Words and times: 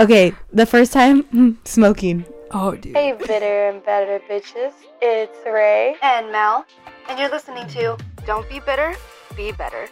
Okay, 0.00 0.32
the 0.52 0.66
first 0.66 0.92
time 0.92 1.58
smoking. 1.64 2.24
Oh, 2.52 2.74
dude. 2.74 2.96
Hey, 2.96 3.12
bitter 3.18 3.68
and 3.68 3.84
better 3.84 4.20
bitches. 4.30 4.72
It's 5.02 5.36
Ray. 5.44 5.96
and 6.02 6.30
Mel, 6.30 6.64
and 7.08 7.18
you're 7.18 7.28
listening 7.30 7.66
to 7.68 7.96
Don't 8.24 8.48
Be 8.48 8.60
Bitter, 8.60 8.94
Be 9.36 9.52
Better. 9.52 9.88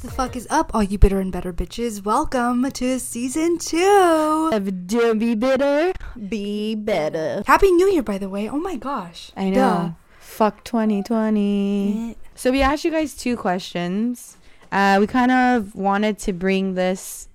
The 0.00 0.10
fuck 0.10 0.36
is 0.36 0.46
up, 0.48 0.70
all 0.74 0.82
you 0.82 0.96
bitter 0.96 1.20
and 1.20 1.30
better 1.30 1.52
bitches? 1.52 2.04
Welcome 2.04 2.70
to 2.70 2.98
season 3.00 3.58
two. 3.58 4.50
of 4.52 4.86
Don't 4.86 5.18
be 5.18 5.34
bitter, 5.34 5.92
be 6.28 6.74
better. 6.74 7.42
Happy 7.46 7.70
New 7.72 7.88
Year, 7.90 8.02
by 8.02 8.16
the 8.16 8.28
way. 8.28 8.48
Oh 8.48 8.58
my 8.58 8.76
gosh. 8.76 9.32
I 9.36 9.50
know. 9.50 9.96
Fuck 10.20 10.62
2020. 10.64 12.16
So 12.36 12.52
we 12.52 12.62
asked 12.62 12.84
you 12.84 12.92
guys 12.92 13.14
two 13.14 13.36
questions. 13.36 14.36
Uh, 14.70 14.98
we 15.00 15.06
kind 15.08 15.32
of 15.32 15.74
wanted 15.74 16.18
to 16.20 16.32
bring 16.32 16.74
this. 16.74 17.28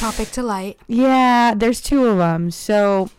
Topic 0.00 0.30
to 0.32 0.42
light. 0.42 0.78
Yeah, 0.88 1.52
there's 1.54 1.80
two 1.80 2.06
of 2.06 2.16
them. 2.16 2.50
So 2.50 3.10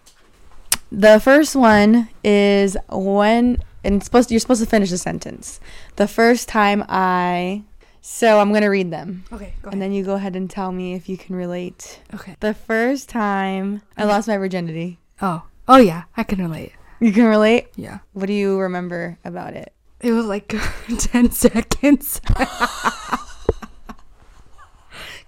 the 0.91 1.19
first 1.19 1.55
one 1.55 2.09
is 2.23 2.75
when 2.89 3.57
and 3.83 4.03
supposed 4.03 4.31
you're 4.31 4.39
supposed 4.39 4.61
to 4.63 4.67
finish 4.69 4.89
the 4.89 4.97
sentence. 4.97 5.59
The 5.97 6.07
first 6.07 6.47
time 6.49 6.83
I. 6.89 7.63
So 8.01 8.39
I'm 8.39 8.51
gonna 8.51 8.69
read 8.71 8.89
them, 8.89 9.25
Okay, 9.31 9.53
go 9.61 9.67
ahead. 9.67 9.73
and 9.73 9.81
then 9.81 9.91
you 9.93 10.03
go 10.03 10.15
ahead 10.15 10.35
and 10.35 10.49
tell 10.49 10.71
me 10.71 10.95
if 10.95 11.07
you 11.07 11.17
can 11.17 11.35
relate. 11.35 12.01
okay. 12.15 12.35
The 12.39 12.55
first 12.55 13.09
time 13.09 13.83
I 13.95 14.05
lost 14.05 14.27
my 14.27 14.37
virginity. 14.37 14.97
Oh. 15.21 15.43
Oh 15.67 15.77
yeah, 15.77 16.03
I 16.17 16.23
can 16.23 16.39
relate. 16.41 16.71
You 16.99 17.11
can 17.13 17.25
relate. 17.25 17.67
Yeah. 17.75 17.99
What 18.13 18.25
do 18.25 18.33
you 18.33 18.57
remember 18.59 19.19
about 19.23 19.53
it? 19.53 19.71
It 19.99 20.13
was 20.13 20.25
like 20.25 20.47
10 20.97 21.29
seconds. 21.29 22.21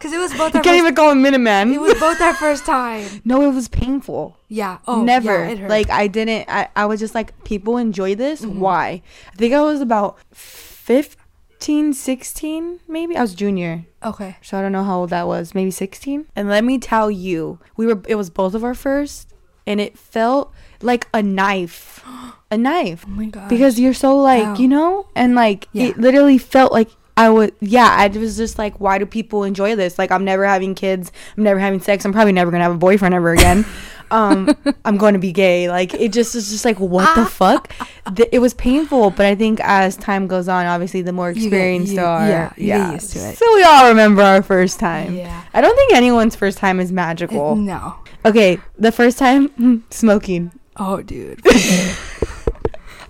Cuz 0.04 0.12
it 0.12 0.20
was 0.20 0.34
both 0.34 0.54
You 0.54 0.60
can't 0.60 0.76
first, 0.76 0.84
even 0.84 0.96
call 0.96 1.12
him 1.12 1.24
Minuteman. 1.24 1.74
It 1.74 1.80
was 1.80 1.94
both 2.00 2.20
our 2.20 2.34
first 2.34 2.66
time. 2.66 3.08
no, 3.26 3.42
it 3.50 3.54
was 3.56 3.70
painful. 3.70 4.38
Yeah. 4.50 4.80
Oh, 4.86 5.02
Never. 5.02 5.54
yeah, 5.54 5.68
like 5.68 5.90
I 5.90 6.08
didn't. 6.08 6.50
I, 6.50 6.68
I 6.76 6.86
was 6.86 7.00
just 7.00 7.16
like, 7.16 7.32
people 7.46 7.78
enjoy 7.78 8.14
this. 8.14 8.42
Mm-hmm. 8.42 8.60
Why? 8.60 9.02
I 9.32 9.36
think 9.38 9.54
I 9.54 9.62
was 9.62 9.80
about 9.80 10.18
15, 10.34 11.94
16, 11.94 12.82
maybe. 12.88 13.16
I 13.16 13.22
was 13.22 13.34
junior. 13.34 13.86
Okay. 14.04 14.36
So 14.42 14.58
I 14.58 14.62
don't 14.62 14.74
know 14.74 14.84
how 14.84 15.00
old 15.00 15.10
that 15.12 15.26
was. 15.28 15.56
Maybe 15.56 15.72
16. 15.72 16.28
And 16.36 16.50
let 16.50 16.64
me 16.66 16.78
tell 16.78 17.10
you, 17.10 17.60
we 17.78 17.88
were. 17.88 18.02
It 18.08 18.16
was 18.16 18.30
both 18.30 18.54
of 18.54 18.64
our 18.66 18.74
first, 18.76 19.30
and 19.66 19.80
it 19.80 19.98
felt 19.98 20.52
like 20.82 21.08
a 21.14 21.24
knife, 21.24 22.04
a 22.52 22.58
knife. 22.58 23.06
Oh 23.08 23.12
my 23.12 23.26
god. 23.28 23.48
because 23.48 23.80
you're 23.80 23.94
so 23.94 24.18
like 24.18 24.44
Ow. 24.46 24.56
you 24.58 24.68
know 24.68 25.08
and 25.16 25.34
like 25.34 25.70
Yeah. 25.72 25.86
it 25.86 25.98
literally 25.98 26.38
felt 26.38 26.74
like 26.74 26.90
i 27.16 27.30
would 27.30 27.54
yeah 27.60 27.88
i 28.00 28.08
was 28.08 28.36
just 28.38 28.58
like 28.58 28.80
why 28.80 28.98
do 28.98 29.06
people 29.06 29.44
enjoy 29.44 29.76
this? 29.76 29.98
Like 30.00 30.12
i'm 30.12 30.26
never 30.26 30.46
having 30.46 30.74
kids. 30.76 31.12
I'm 31.38 31.44
never 31.44 31.60
having 31.60 31.80
sex. 31.80 32.06
I'm 32.06 32.14
probably 32.14 32.34
never 32.34 32.50
gonna 32.52 32.64
have 32.64 32.74
a 32.76 32.78
boyfriend 32.78 33.14
ever 33.16 33.32
again. 33.32 33.66
Um 34.12 34.56
i'm 34.86 34.98
going 34.98 35.14
to 35.14 35.20
be 35.20 35.32
gay. 35.32 35.70
Like 35.70 35.96
it 35.96 36.12
just 36.14 36.36
is 36.36 36.52
just 36.52 36.66
like 36.66 36.80
what 36.80 37.16
the 37.16 37.26
fuck? 37.42 37.74
Th- 38.16 38.30
it 38.32 38.40
was 38.40 38.54
painful 38.54 39.10
but 39.10 39.26
i 39.26 39.34
think 39.34 39.60
as 39.64 39.96
time 39.96 40.28
goes 40.28 40.48
on 40.48 40.68
obviously 40.68 41.02
the 41.02 41.14
more 41.14 41.32
experienced 41.32 41.94
you- 41.94 42.00
you 42.00 42.06
are 42.06 42.28
yeah, 42.28 42.54
you 42.58 42.68
get 42.68 42.94
used 42.94 43.14
to 43.14 43.20
it. 43.20 43.38
so 43.38 43.46
we 43.56 43.64
all 43.64 43.88
remember 43.90 44.22
our 44.22 44.44
first 44.44 44.80
time. 44.80 45.16
Yeah. 45.16 45.44
i 45.54 45.62
don't 45.62 45.76
think 45.76 45.94
anyone's 45.94 46.36
first 46.36 46.60
time 46.60 46.80
is 46.80 46.92
It- 46.92 46.94
magical 46.94 47.56
no. 47.56 47.96
okay 48.24 48.60
the 48.78 48.92
first 48.92 49.18
time 49.18 49.84
smoking. 49.90 50.52
Oh, 50.76 51.02
dude. 51.02 51.40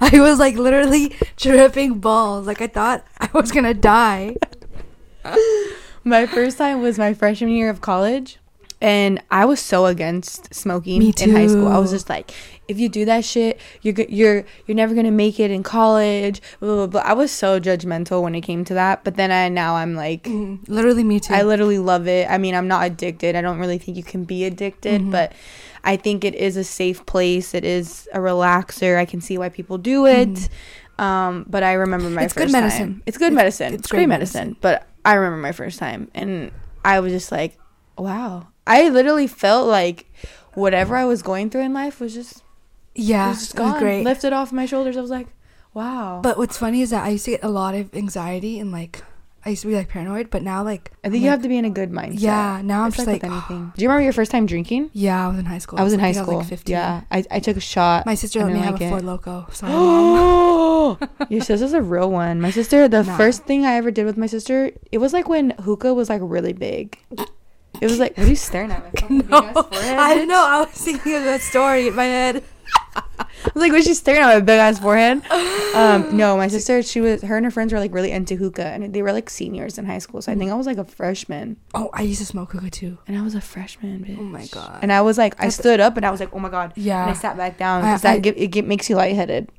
I 0.11 0.19
was 0.19 0.39
like 0.39 0.55
literally 0.55 1.09
tripping 1.37 1.99
balls. 1.99 2.45
Like 2.47 2.61
I 2.61 2.67
thought 2.67 3.05
I 3.19 3.29
was 3.33 3.51
gonna 3.51 3.73
die. 3.73 4.35
My 6.03 6.25
first 6.25 6.57
time 6.57 6.81
was 6.81 6.97
my 6.99 7.13
freshman 7.13 7.49
year 7.51 7.69
of 7.69 7.79
college, 7.79 8.37
and 8.81 9.21
I 9.31 9.45
was 9.45 9.61
so 9.61 9.85
against 9.85 10.53
smoking 10.53 11.01
in 11.01 11.31
high 11.31 11.47
school. 11.47 11.69
I 11.69 11.77
was 11.77 11.91
just 11.91 12.09
like, 12.09 12.31
if 12.67 12.77
you 12.77 12.89
do 12.89 13.05
that 13.05 13.23
shit, 13.23 13.57
you're 13.83 13.95
you're 14.09 14.43
you're 14.67 14.75
never 14.75 14.93
gonna 14.95 15.11
make 15.11 15.39
it 15.39 15.49
in 15.49 15.63
college. 15.63 16.41
Blah, 16.59 16.75
blah, 16.75 16.87
blah. 16.87 17.01
I 17.05 17.13
was 17.13 17.31
so 17.31 17.57
judgmental 17.57 18.21
when 18.21 18.35
it 18.35 18.41
came 18.41 18.65
to 18.65 18.73
that, 18.73 19.05
but 19.05 19.15
then 19.15 19.31
I 19.31 19.47
now 19.47 19.75
I'm 19.75 19.95
like. 19.95 20.23
Mm, 20.23 20.67
literally 20.67 21.05
me 21.05 21.21
too. 21.21 21.33
I 21.33 21.43
literally 21.43 21.79
love 21.79 22.05
it. 22.09 22.29
I 22.29 22.37
mean, 22.37 22.53
I'm 22.53 22.67
not 22.67 22.85
addicted. 22.85 23.37
I 23.37 23.41
don't 23.41 23.59
really 23.59 23.77
think 23.77 23.95
you 23.95 24.03
can 24.03 24.25
be 24.25 24.43
addicted, 24.43 24.99
Mm-hmm. 25.03 25.11
but 25.11 25.31
I 25.83 25.97
think 25.97 26.23
it 26.23 26.35
is 26.35 26.55
a 26.57 26.63
safe 26.63 27.05
place. 27.05 27.53
It 27.53 27.65
is 27.65 28.07
a 28.13 28.19
relaxer. 28.19 28.97
I 28.97 29.05
can 29.05 29.19
see 29.21 29.37
why 29.37 29.49
people 29.49 29.77
do 29.77 30.05
it. 30.05 30.47
Um, 30.97 31.45
but 31.49 31.63
I 31.63 31.73
remember 31.73 32.09
my 32.09 32.21
Mm-hmm. 32.21 32.25
It's 32.25 32.33
first 32.33 32.45
good 32.47 32.51
medicine. 32.51 32.79
time. 32.93 33.03
It's 33.05 33.17
good 33.17 33.25
It's- 33.33 33.35
medicine. 33.35 33.73
it's 33.73 33.81
It's, 33.81 33.87
great 33.91 33.99
great 33.99 34.07
medicine. 34.09 34.39
medicine. 34.49 34.57
But 34.61 34.87
I 35.03 35.13
remember 35.15 35.37
my 35.37 35.51
first 35.51 35.79
time, 35.79 36.09
and 36.13 36.51
I 36.85 36.99
was 36.99 37.11
just 37.11 37.31
like, 37.31 37.57
wow. 37.97 38.47
I 38.65 38.87
literally 38.89 39.27
felt 39.27 39.67
like 39.67 40.05
whatever 40.53 40.95
I 40.95 41.03
was 41.05 41.21
going 41.21 41.49
through 41.49 41.61
in 41.63 41.73
life 41.73 41.99
was 41.99 42.13
just, 42.13 42.43
yeah, 42.95 43.25
it 43.25 43.29
was 43.29 43.39
just 43.39 43.55
it 43.55 43.61
was 43.61 43.79
great. 43.79 44.03
Lifted 44.05 44.31
off 44.33 44.51
my 44.53 44.65
shoulders. 44.65 44.95
I 44.95 45.01
was 45.01 45.09
like, 45.09 45.27
wow. 45.73 46.21
but 46.23 46.37
what's 46.37 46.57
funny 46.57 46.81
is 46.81 46.91
that 46.91 47.03
I 47.03 47.09
used 47.09 47.25
to 47.25 47.31
get 47.31 47.43
a 47.43 47.49
lot 47.49 47.75
of 47.75 47.93
anxiety 47.95 48.59
and 48.59 48.71
like 48.71 49.03
I 49.45 49.49
used 49.49 49.61
to 49.63 49.67
be 49.67 49.75
like 49.75 49.89
paranoid. 49.89 50.29
But 50.29 50.41
now 50.43 50.63
like 50.63 50.91
I 51.03 51.09
think 51.09 51.23
you 51.23 51.29
have 51.29 51.41
to 51.41 51.49
be 51.49 51.57
in 51.57 51.65
a 51.65 51.69
good 51.69 51.91
mindset. 51.91 52.21
Yeah, 52.21 52.61
now 52.63 52.83
I'm 52.83 52.91
just 52.91 53.05
with 53.07 53.21
like, 53.21 53.23
anything. 53.31 53.71
Do 53.75 53.81
you 53.83 53.89
remember 53.89 54.03
your 54.03 54.13
first 54.13 54.31
time 54.31 54.45
drinking? 54.45 54.89
yeah, 54.93 55.25
I 55.25 55.27
was 55.29 55.39
in 55.39 55.45
high 55.45 55.57
school. 55.57 55.79
I 55.79 55.83
was 55.83 55.93
in 55.93 55.99
I 55.99 56.03
high 56.03 56.11
school. 56.13 56.35
I 56.35 56.37
was 56.37 56.45
like 56.51 56.59
15. 56.59 56.71
Yeah, 56.73 57.01
I, 57.11 57.25
I 57.29 57.39
took 57.39 57.57
a 57.57 57.59
shot. 57.61 58.05
My 58.05 58.15
sister 58.15 58.39
let 58.43 58.53
me 58.53 58.59
have 58.59 58.73
like 58.73 58.81
a 58.81 58.85
it. 58.85 58.89
Four 58.89 59.01
Loco. 59.01 59.47
Sorry. 59.51 59.73
Oh, 60.85 60.97
your 61.29 61.39
sister's 61.41 61.71
a 61.73 61.81
real 61.81 62.11
one. 62.11 62.41
My 62.41 62.51
sister, 62.51 62.87
the 62.89 63.03
Nah. 63.03 63.15
first 63.17 63.43
thing 63.45 63.65
I 63.65 63.75
ever 63.75 63.89
did 63.89 64.05
with 64.05 64.17
my 64.17 64.25
sister, 64.27 64.71
it 64.91 64.97
was 64.97 65.13
like 65.13 65.29
when 65.29 65.51
hookah 65.51 65.93
was 65.93 66.09
like 66.09 66.19
really 66.23 66.51
big. 66.51 66.97
It 67.81 67.87
was 67.89 67.99
like, 67.99 68.17
what 68.17 68.27
are 68.27 68.29
you 68.29 68.35
staring 68.35 68.71
at? 68.71 68.83
My 68.83 68.89
big 69.07 69.31
ass 69.31 69.55
I 69.71 70.15
don't 70.15 70.27
know. 70.27 70.43
I 70.45 70.59
was 70.59 70.69
thinking 70.69 71.15
of 71.15 71.23
that 71.23 71.41
story 71.41 71.87
in 71.87 71.95
my 71.95 72.03
head. 72.05 72.43
I 72.95 73.51
was 73.53 73.61
like, 73.61 73.71
was 73.71 73.83
she 73.85 73.93
staring 73.93 74.21
at 74.21 74.33
my 74.33 74.39
big 74.39 74.57
ass 74.59 74.79
forehead? 74.79 75.21
Um, 75.75 76.15
no, 76.17 76.37
my 76.37 76.47
sister, 76.47 76.81
she 76.81 77.01
was, 77.01 77.21
her 77.23 77.35
and 77.35 77.45
her 77.45 77.51
friends 77.51 77.73
were 77.73 77.79
like 77.79 77.93
really 77.93 78.11
into 78.11 78.35
hookah, 78.35 78.65
and 78.65 78.93
they 78.93 79.01
were 79.01 79.11
like 79.11 79.29
seniors 79.29 79.77
in 79.77 79.85
high 79.85 79.97
school. 79.99 80.21
So 80.21 80.31
I 80.31 80.35
think 80.35 80.51
I 80.51 80.55
was 80.55 80.65
like 80.65 80.77
a 80.77 80.85
freshman, 80.85 81.57
Oh, 81.73 81.89
I 81.93 82.03
used 82.03 82.19
to 82.19 82.25
smoke 82.25 82.51
hookah 82.53 82.69
too. 82.69 82.97
and 83.07 83.17
I 83.17 83.21
was 83.21 83.35
a 83.35 83.41
freshman. 83.41 84.05
Bitch. 84.05 84.17
Oh 84.17 84.23
my 84.23 84.45
God. 84.47 84.79
And 84.81 84.91
I 84.93 85.01
was 85.01 85.17
like, 85.17 85.35
I 85.43 85.49
stood 85.49 85.79
up, 85.79 85.97
and 85.97 86.05
I 86.05 86.11
was 86.11 86.19
like, 86.19 86.33
oh 86.33 86.39
my 86.39 86.49
god. 86.49 86.73
Yeah. 86.75 87.01
And 87.01 87.11
I 87.11 87.13
sat 87.13 87.35
back 87.37 87.57
down 87.57 87.83
I- 87.83 87.91
because 87.91 88.05
I- 88.05 88.13
that 88.15 88.21
give, 88.21 88.37
it 88.37 88.47
get, 88.47 88.65
makes 88.65 88.89
you 88.89 88.95
lightheaded. 88.95 89.49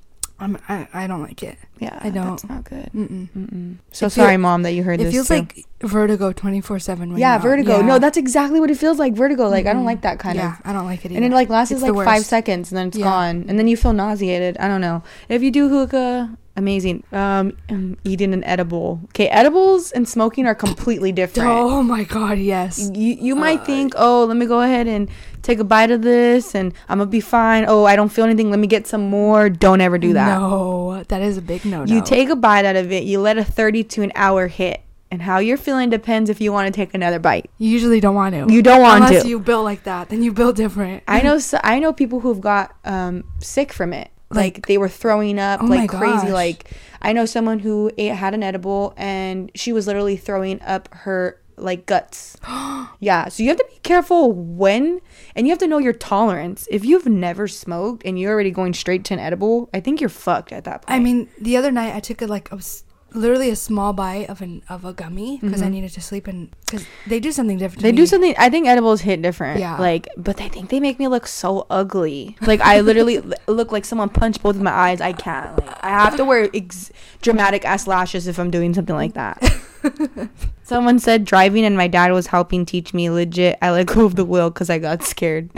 I'm, 0.40 0.58
I 0.68 0.88
I 0.92 1.06
don't 1.06 1.22
like 1.22 1.42
it. 1.44 1.56
Yeah, 1.78 1.96
I 2.02 2.10
don't. 2.10 2.30
That's 2.30 2.48
not 2.48 2.64
good. 2.64 2.90
Mm-mm. 2.94 3.28
Mm-mm. 3.36 3.76
So 3.92 4.06
It 4.06 4.10
feel- 4.12 4.24
sorry, 4.24 4.36
mom, 4.36 4.62
that 4.62 4.72
you 4.72 4.82
heard 4.82 4.98
this. 4.98 5.08
It 5.08 5.12
feels 5.12 5.28
too. 5.28 5.34
like 5.34 5.64
vertigo 5.80 6.32
24 6.32 6.78
seven. 6.80 7.16
yeah, 7.16 7.38
vertigo. 7.38 7.82
No, 7.82 7.98
that's 8.00 8.16
exactly 8.16 8.58
what 8.58 8.70
it 8.70 8.76
feels 8.76 8.98
like. 8.98 9.14
Vertigo. 9.14 9.48
Like 9.48 9.66
I 9.66 9.72
don't 9.72 9.84
like 9.84 10.02
that 10.02 10.18
kind 10.18 10.36
yeah, 10.36 10.54
of. 10.54 10.60
Yeah, 10.64 10.70
I 10.70 10.72
don't 10.72 10.86
like 10.86 11.04
it 11.04 11.12
either. 11.12 11.16
And 11.22 11.24
it 11.32 11.34
like 11.34 11.48
lasts 11.50 11.72
It's 11.72 11.82
like 11.82 11.94
five 12.04 12.24
seconds 12.24 12.72
and 12.72 12.78
then 12.78 12.88
it's 12.88 12.96
Yeah. 12.98 13.04
gone, 13.04 13.44
and 13.48 13.58
then 13.58 13.68
you 13.68 13.76
feel 13.76 13.92
nauseated. 13.92 14.56
I 14.58 14.66
don't 14.66 14.80
know. 14.80 15.02
If 15.28 15.42
you 15.42 15.50
do 15.52 15.68
hookah, 15.68 16.36
amazing. 16.56 17.04
Um, 17.12 17.56
eating 18.04 18.32
an 18.32 18.44
edible. 18.44 19.00
Okay, 19.06 19.28
edibles 19.28 19.92
and 19.92 20.08
smoking 20.08 20.46
are 20.46 20.54
completely 20.54 21.12
different. 21.12 21.48
Oh 21.50 21.82
my 21.82 22.04
god, 22.04 22.38
yes. 22.38 22.90
You 22.94 23.16
you 23.20 23.34
might 23.36 23.60
Uh, 23.60 23.64
think, 23.64 23.94
oh, 23.96 24.24
let 24.24 24.36
me 24.36 24.46
go 24.46 24.60
ahead 24.60 24.86
and 24.86 25.08
take 25.42 25.58
a 25.58 25.64
bite 25.64 25.90
of 25.90 26.02
this, 26.02 26.54
and 26.54 26.72
I'm 26.88 26.98
gonna 26.98 27.10
be 27.10 27.20
fine. 27.20 27.64
Oh, 27.68 27.84
I 27.84 27.96
don't 27.96 28.10
feel 28.10 28.24
anything. 28.24 28.50
Let 28.50 28.58
me 28.60 28.66
get 28.66 28.86
some 28.86 29.08
more. 29.10 29.50
Don't 29.50 29.80
ever 29.80 29.98
do 29.98 30.12
that. 30.14 30.38
No, 30.38 31.02
that 31.08 31.22
is 31.22 31.36
a 31.36 31.42
big 31.42 31.64
no. 31.64 31.84
You 31.84 32.02
take 32.02 32.28
a 32.30 32.36
bite 32.36 32.64
out 32.64 32.76
of 32.76 32.90
it. 32.92 33.04
You 33.04 33.20
let 33.20 33.36
a 33.38 33.44
30 33.44 33.84
to 33.84 34.02
an 34.02 34.12
hour 34.14 34.46
hit, 34.48 34.80
and 35.10 35.22
how 35.22 35.38
you're 35.38 35.56
feeling 35.58 35.90
depends 35.90 36.30
if 36.30 36.40
you 36.40 36.52
want 36.52 36.66
to 36.66 36.72
take 36.72 36.94
another 36.94 37.18
bite. 37.18 37.50
You 37.58 37.68
usually 37.70 38.00
don't 38.00 38.14
want 38.14 38.34
to. 38.34 38.52
You 38.52 38.62
don't 38.62 38.80
want 38.80 38.96
Unless 38.96 39.10
to. 39.10 39.14
Unless 39.16 39.28
you 39.28 39.38
build 39.40 39.64
like 39.64 39.84
that, 39.84 40.08
then 40.08 40.22
you 40.22 40.32
build 40.32 40.56
different. 40.56 41.02
I 41.06 41.20
know. 41.20 41.38
So, 41.44 41.58
I 41.62 41.78
know 41.78 41.92
people 41.92 42.20
who've 42.20 42.40
got 42.40 42.74
um, 42.84 43.24
sick 43.40 43.72
from 43.72 43.92
it. 43.92 44.10
Like, 44.30 44.56
Like- 44.56 44.66
they 44.66 44.78
were 44.78 44.88
throwing 44.88 45.38
up 45.38 45.62
Oh 45.62 45.66
like 45.66 45.90
crazy. 45.90 46.30
Like 46.30 46.70
I 47.02 47.12
know 47.12 47.26
someone 47.26 47.60
who 47.60 47.90
ate, 47.98 48.14
had 48.14 48.34
an 48.34 48.42
edible 48.42 48.94
and 48.96 49.50
she 49.54 49.72
was 49.72 49.86
literally 49.86 50.16
throwing 50.16 50.60
up 50.62 50.88
her 50.92 51.40
like 51.56 51.86
guts. 51.86 52.36
yeah. 53.00 53.28
So 53.28 53.42
you 53.42 53.48
have 53.50 53.58
to 53.58 53.66
be 53.70 53.78
careful 53.84 54.32
when, 54.32 55.00
and 55.36 55.46
you 55.46 55.52
have 55.52 55.58
to 55.60 55.68
know 55.68 55.78
your 55.78 55.92
tolerance. 55.92 56.66
If 56.70 56.84
you've 56.84 57.06
never 57.06 57.46
smoked 57.46 58.02
and 58.04 58.18
you're 58.18 58.32
already 58.32 58.50
going 58.50 58.74
straight 58.74 59.04
to 59.04 59.14
an 59.14 59.20
edible, 59.20 59.70
I 59.72 59.78
think 59.80 60.00
you're 60.00 60.10
fucked 60.10 60.50
at 60.52 60.64
that 60.64 60.82
point. 60.82 60.96
I 60.96 60.98
mean, 60.98 61.28
the 61.40 61.56
other 61.56 61.70
night 61.70 61.94
I 61.94 62.00
took 62.00 62.22
a 62.22 62.26
like 62.26 62.50
a 62.50 62.56
s 62.56 62.82
literally 63.14 63.48
a 63.50 63.56
small 63.56 63.92
bite 63.92 64.28
of 64.28 64.42
an 64.42 64.62
of 64.68 64.84
a 64.84 64.92
gummy 64.92 65.38
because 65.40 65.62
I 65.62 65.68
needed 65.68 65.92
to 65.92 66.00
sleep 66.00 66.26
and 66.26 66.50
because 66.66 66.86
they 67.06 67.20
do 67.20 67.32
something 67.32 67.58
different. 67.58 67.78
Mm-hmm. 67.78 67.86
They 67.86 67.92
do 67.92 68.02
me. 68.02 68.06
something. 68.06 68.34
I 68.36 68.50
think 68.50 68.66
edibles 68.66 69.02
hit 69.02 69.22
different. 69.22 69.60
Yeah. 69.60 69.76
Like, 69.78 70.08
but 70.16 70.36
they 70.36 70.48
think 70.48 70.70
they 70.70 70.80
make 70.80 70.98
me 70.98 71.08
look 71.08 71.26
so 71.26 71.66
ugly. 71.70 72.36
Like 72.40 72.60
I 72.60 72.80
literally 72.80 73.22
look 73.46 73.72
like 73.72 73.84
someone 73.84 74.08
punched 74.08 74.42
both 74.42 74.56
of 74.56 74.62
my 74.62 74.72
eyes. 74.72 75.00
I 75.00 75.12
can't. 75.12 75.58
Like 75.58 75.84
I 75.84 75.90
have 75.90 76.16
to 76.16 76.24
wear 76.24 76.50
ex- 76.52 76.90
dramatic 77.22 77.64
ass 77.64 77.86
lashes 77.86 78.26
if 78.26 78.38
I'm 78.38 78.50
doing 78.50 78.74
something 78.74 78.96
like 78.96 79.14
that. 79.14 79.42
Someone 80.62 80.98
said 80.98 81.26
driving 81.26 81.64
and 81.64 81.76
my 81.76 81.88
dad 81.88 82.10
was 82.12 82.28
helping 82.28 82.64
teach 82.64 82.94
me. 82.94 83.10
Legit, 83.10 83.58
I 83.60 83.70
let 83.70 83.86
go 83.86 84.06
of 84.06 84.16
the 84.16 84.24
wheel 84.24 84.48
because 84.48 84.70
I 84.70 84.78
got 84.78 85.02
scared. 85.02 85.50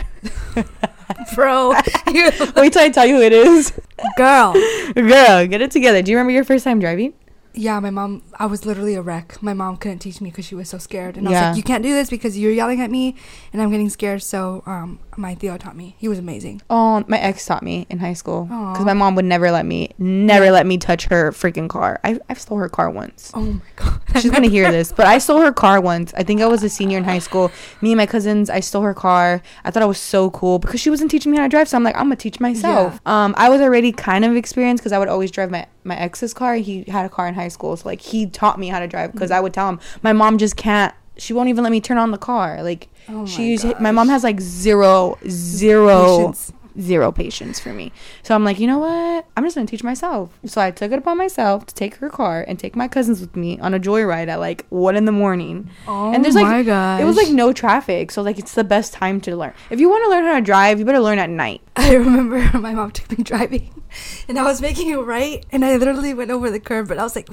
bro. 1.33 1.69
Wait 2.55 2.73
till 2.73 2.81
I 2.81 2.89
tell 2.91 3.05
you 3.05 3.15
who 3.15 3.21
it 3.21 3.31
is. 3.31 3.71
girl. 4.17 4.53
Girl, 4.93 5.47
get 5.47 5.61
it 5.61 5.71
together. 5.71 6.01
Do 6.01 6.11
you 6.11 6.17
remember 6.17 6.33
your 6.33 6.43
first 6.43 6.63
time 6.63 6.79
driving? 6.79 7.13
Yeah, 7.57 7.79
my 7.79 7.89
mom. 7.89 8.21
I 8.37 8.45
was 8.45 8.65
literally 8.65 8.93
a 8.95 9.01
wreck. 9.01 9.41
My 9.41 9.53
mom 9.53 9.77
couldn't 9.77 9.99
teach 9.99 10.21
me 10.21 10.29
because 10.29 10.45
she 10.45 10.55
was 10.55 10.69
so 10.69 10.77
scared, 10.77 11.17
and 11.17 11.27
I 11.27 11.31
was 11.31 11.39
like, 11.49 11.57
"You 11.57 11.63
can't 11.63 11.83
do 11.83 11.93
this 11.93 12.09
because 12.09 12.37
you're 12.37 12.51
yelling 12.51 12.81
at 12.81 12.91
me, 12.91 13.15
and 13.51 13.61
I'm 13.61 13.71
getting 13.71 13.89
scared." 13.89 14.21
So, 14.21 14.63
um, 14.65 14.99
my 15.17 15.35
tío 15.35 15.57
taught 15.59 15.75
me. 15.75 15.95
He 15.97 16.07
was 16.07 16.19
amazing. 16.19 16.61
Oh, 16.69 17.03
my 17.07 17.19
ex 17.19 17.45
taught 17.45 17.63
me 17.63 17.87
in 17.89 17.97
high 17.99 18.13
school 18.13 18.43
because 18.45 18.85
my 18.85 18.93
mom 18.93 19.15
would 19.15 19.25
never 19.25 19.49
let 19.51 19.65
me, 19.65 19.89
never 19.97 20.51
let 20.51 20.65
me 20.67 20.77
touch 20.77 21.05
her 21.05 21.31
freaking 21.31 21.67
car. 21.67 21.99
I, 22.03 22.19
I 22.29 22.35
stole 22.35 22.59
her 22.59 22.69
car 22.69 22.89
once. 22.89 23.31
Oh 23.33 23.41
my 23.41 23.61
god. 23.75 23.86
She's 24.21 24.31
gonna 24.31 24.47
hear 24.49 24.71
this, 24.71 24.91
but 24.91 25.05
I 25.07 25.17
stole 25.17 25.41
her 25.41 25.51
car 25.51 25.79
once. 25.81 26.13
I 26.15 26.23
think 26.23 26.41
I 26.41 26.47
was 26.47 26.63
a 26.63 26.69
senior 26.69 26.97
in 26.97 27.03
high 27.03 27.19
school. 27.19 27.51
Me 27.81 27.91
and 27.91 27.97
my 27.97 28.05
cousins, 28.05 28.49
I 28.49 28.59
stole 28.59 28.81
her 28.83 28.93
car. 28.93 29.41
I 29.63 29.71
thought 29.71 29.83
I 29.83 29.87
was 29.87 29.99
so 29.99 30.29
cool 30.31 30.59
because 30.59 30.79
she 30.79 30.89
wasn't 30.89 31.11
teaching 31.11 31.31
me 31.31 31.37
how 31.37 31.43
to 31.43 31.49
drive. 31.49 31.67
So 31.67 31.77
I'm 31.77 31.83
like, 31.83 31.95
I'm 31.95 32.03
gonna 32.05 32.15
teach 32.15 32.39
myself. 32.39 32.99
Um, 33.05 33.33
I 33.37 33.49
was 33.49 33.61
already 33.61 33.91
kind 33.91 34.25
of 34.25 34.35
experienced 34.35 34.81
because 34.81 34.91
I 34.91 34.99
would 34.99 35.07
always 35.07 35.31
drive 35.31 35.51
my 35.51 35.65
my 35.83 35.97
ex's 35.97 36.33
car. 36.33 36.55
He 36.55 36.83
had 36.87 37.05
a 37.05 37.09
car 37.09 37.27
in 37.27 37.33
high 37.35 37.47
school, 37.47 37.75
so 37.77 37.87
like 37.87 38.01
he 38.01 38.25
taught 38.25 38.59
me 38.59 38.67
how 38.67 38.79
to 38.79 38.87
drive 38.87 39.11
because 39.11 39.31
I 39.31 39.39
would 39.39 39.53
tell 39.53 39.69
him 39.69 39.79
my 40.01 40.13
mom 40.13 40.37
just 40.37 40.55
can't. 40.57 40.93
She 41.19 41.33
won't 41.33 41.49
even 41.49 41.63
let 41.63 41.71
me 41.71 41.81
turn 41.81 41.97
on 41.97 42.11
the 42.11 42.17
car. 42.17 42.61
Like 42.61 42.89
Oh 43.09 43.21
my 43.21 43.25
she's 43.25 43.63
my 43.79 43.91
mom 43.91 44.09
has 44.09 44.23
like 44.23 44.39
zero 44.41 45.17
zero 45.27 46.17
Patience. 46.17 46.53
Zero 46.79 47.11
patience 47.11 47.59
for 47.59 47.73
me. 47.73 47.91
So 48.23 48.35
I'm 48.35 48.43
like, 48.43 48.59
you 48.59 48.67
know 48.67 48.79
what? 48.79 49.25
I'm 49.35 49.43
just 49.43 49.55
gonna 49.55 49.67
teach 49.67 49.83
myself. 49.83 50.37
So 50.45 50.61
I 50.61 50.71
took 50.71 50.91
it 50.91 50.99
upon 50.99 51.17
myself 51.17 51.65
to 51.67 51.75
take 51.75 51.95
her 51.95 52.09
car 52.09 52.43
and 52.47 52.59
take 52.59 52.75
my 52.75 52.87
cousins 52.87 53.19
with 53.21 53.35
me 53.35 53.59
on 53.59 53.73
a 53.73 53.79
joyride 53.79 54.27
at 54.27 54.39
like 54.39 54.65
one 54.69 54.95
in 54.95 55.05
the 55.05 55.11
morning. 55.11 55.69
Oh 55.87 56.13
and 56.13 56.23
there's 56.23 56.35
like 56.35 56.65
my 56.67 56.99
it 56.99 57.05
was 57.05 57.15
like 57.17 57.29
no 57.29 57.53
traffic, 57.53 58.11
so 58.11 58.21
like 58.21 58.37
it's 58.39 58.53
the 58.53 58.63
best 58.63 58.93
time 58.93 59.19
to 59.21 59.35
learn. 59.35 59.53
If 59.69 59.79
you 59.79 59.89
want 59.89 60.03
to 60.05 60.09
learn 60.09 60.25
how 60.25 60.35
to 60.35 60.41
drive, 60.41 60.79
you 60.79 60.85
better 60.85 60.99
learn 60.99 61.19
at 61.19 61.29
night. 61.29 61.61
I 61.75 61.93
remember 61.93 62.39
my 62.59 62.73
mom 62.73 62.91
took 62.91 63.17
me 63.17 63.23
driving, 63.23 63.83
and 64.27 64.37
I 64.39 64.43
was 64.43 64.61
making 64.61 64.89
it 64.89 64.95
right, 64.97 65.45
and 65.51 65.63
I 65.63 65.77
literally 65.77 66.13
went 66.13 66.31
over 66.31 66.49
the 66.49 66.59
curb, 66.59 66.87
but 66.87 66.97
I 66.97 67.03
was 67.03 67.15
like, 67.15 67.29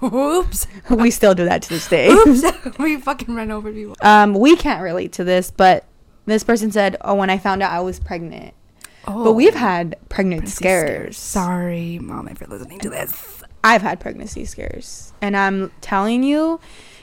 "Whoops, 0.00 0.66
we 0.90 1.10
still 1.10 1.34
do 1.34 1.44
that 1.44 1.62
to 1.62 1.68
this 1.68 1.88
day. 1.88 2.08
oops!" 2.08 2.42
we 2.78 2.96
fucking 3.00 3.34
run 3.34 3.50
over 3.50 3.72
people. 3.72 3.96
um, 4.00 4.34
we 4.34 4.56
can't 4.56 4.82
relate 4.82 5.12
to 5.14 5.24
this, 5.24 5.50
but 5.50 5.84
this 6.26 6.42
person 6.42 6.72
said, 6.72 6.96
"Oh, 7.02 7.14
when 7.14 7.30
I 7.30 7.38
found 7.38 7.62
out 7.62 7.70
I 7.72 7.80
was 7.80 8.00
pregnant." 8.00 8.54
Oh, 9.06 9.24
But 9.24 9.32
we've 9.34 9.54
oh. 9.54 9.58
had 9.58 9.96
pregnant 10.08 10.40
pregnancy 10.42 10.56
scares. 10.56 11.16
Sorry, 11.16 11.98
mom, 12.00 12.28
if 12.28 12.40
you're 12.40 12.48
listening 12.50 12.80
to 12.80 12.90
this. 12.90 13.42
I've 13.62 13.82
had 13.82 13.98
pregnancy 14.00 14.44
scares, 14.44 15.12
and 15.20 15.36
I'm 15.36 15.70
telling 15.80 16.22
you, 16.22 16.60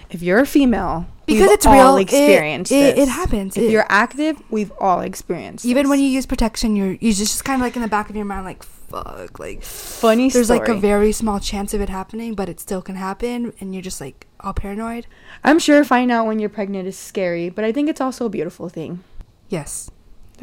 if 0.09 0.21
you're 0.21 0.39
a 0.39 0.45
female, 0.45 1.07
Because 1.25 1.41
we've 1.44 1.51
it's 1.51 1.65
all 1.65 1.73
real, 1.73 1.97
it- 1.97 2.01
experienced 2.03 2.71
it- 2.71 2.95
this. 2.95 3.07
it 3.07 3.11
happens. 3.11 3.57
If 3.57 3.63
It- 3.63 3.71
you're 3.71 3.85
active, 3.89 4.38
we've 4.50 4.71
all 4.79 5.01
experienced. 5.01 5.65
Even 5.65 5.83
this. 5.83 5.89
when 5.89 6.00
you 6.00 6.07
use 6.07 6.25
protection, 6.25 6.75
you're 6.75 6.91
you 6.94 7.11
just, 7.13 7.31
just 7.33 7.44
kind 7.45 7.61
of 7.61 7.65
like 7.65 7.75
in 7.75 7.81
the 7.81 7.88
back 7.89 8.09
of 8.09 8.15
your 8.15 8.23
mind, 8.25 8.45
like 8.45 8.63
fuck, 8.63 9.39
like 9.39 9.61
funny 9.63 10.29
there's 10.29 10.45
story. 10.47 10.59
like 10.59 10.69
a 10.69 10.75
very 10.75 11.11
small 11.11 11.39
chance 11.39 11.73
of 11.73 11.81
it 11.81 11.89
happening, 11.89 12.33
but 12.33 12.47
it 12.47 12.59
still 12.59 12.81
can 12.81 12.95
happen, 12.95 13.51
and 13.59 13.73
you're 13.73 13.81
just 13.81 14.00
like 14.00 14.27
all 14.39 14.53
paranoid. 14.53 15.05
I'm 15.44 15.59
sure 15.59 15.83
finding 15.83 16.11
out 16.15 16.27
when 16.27 16.39
you're 16.39 16.50
pregnant 16.50 16.88
is 16.88 16.97
scary, 16.97 17.50
but 17.50 17.65
I 17.65 17.71
think 17.71 17.89
it's 17.89 18.00
also 18.01 18.25
a 18.25 18.29
beautiful 18.29 18.69
thing. 18.69 19.03
Yes, 19.50 19.89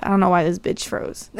I 0.02 0.08
don't 0.08 0.20
know 0.20 0.28
why 0.28 0.44
this 0.44 0.58
bitch 0.58 0.86
froze. 0.86 1.30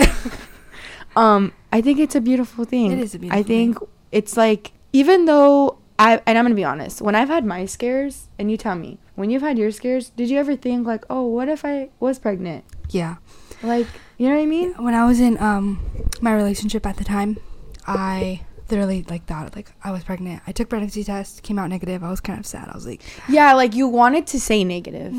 um, 1.16 1.52
I 1.72 1.80
think 1.80 1.98
it's 1.98 2.14
a 2.14 2.20
beautiful 2.20 2.64
thing. 2.64 2.92
It 2.92 2.98
is 2.98 3.14
a 3.14 3.18
I 3.18 3.20
beautiful 3.20 3.38
I 3.38 3.42
think 3.42 3.78
it's 4.12 4.36
like 4.36 4.72
even 4.92 5.24
though 5.26 5.78
I 5.98 6.20
and 6.26 6.38
I'm 6.38 6.44
gonna 6.44 6.54
be 6.54 6.64
honest, 6.64 7.00
when 7.02 7.14
I've 7.14 7.28
had 7.28 7.44
my 7.44 7.66
scares, 7.66 8.28
and 8.38 8.50
you 8.50 8.56
tell 8.56 8.74
me 8.74 8.98
when 9.14 9.30
you've 9.30 9.42
had 9.42 9.58
your 9.58 9.70
scares, 9.70 10.10
did 10.10 10.30
you 10.30 10.38
ever 10.38 10.56
think 10.56 10.86
like, 10.86 11.04
oh, 11.10 11.26
what 11.26 11.48
if 11.48 11.64
I 11.64 11.90
was 12.00 12.18
pregnant? 12.18 12.64
yeah. 12.88 13.16
Like, 13.62 13.86
you 14.16 14.26
know 14.28 14.36
what 14.36 14.42
I 14.42 14.46
mean? 14.46 14.72
When 14.82 14.94
I 14.94 15.04
was 15.06 15.20
in 15.20 15.36
um 15.38 15.78
my 16.20 16.34
relationship 16.34 16.86
at 16.86 16.96
the 16.96 17.04
time, 17.04 17.38
I 17.86 18.42
literally 18.70 19.04
like 19.08 19.24
thought 19.26 19.54
like 19.56 19.72
I 19.82 19.90
was 19.90 20.04
pregnant. 20.04 20.42
I 20.46 20.52
took 20.52 20.68
pregnancy 20.68 21.04
test, 21.04 21.42
came 21.42 21.58
out 21.58 21.68
negative. 21.70 22.02
I 22.04 22.10
was 22.10 22.20
kind 22.20 22.38
of 22.38 22.46
sad. 22.46 22.68
I 22.68 22.74
was 22.74 22.86
like, 22.86 23.02
Yeah, 23.28 23.52
like 23.54 23.74
you 23.74 23.88
wanted 23.88 24.26
to 24.28 24.40
say 24.40 24.64
negative, 24.64 25.12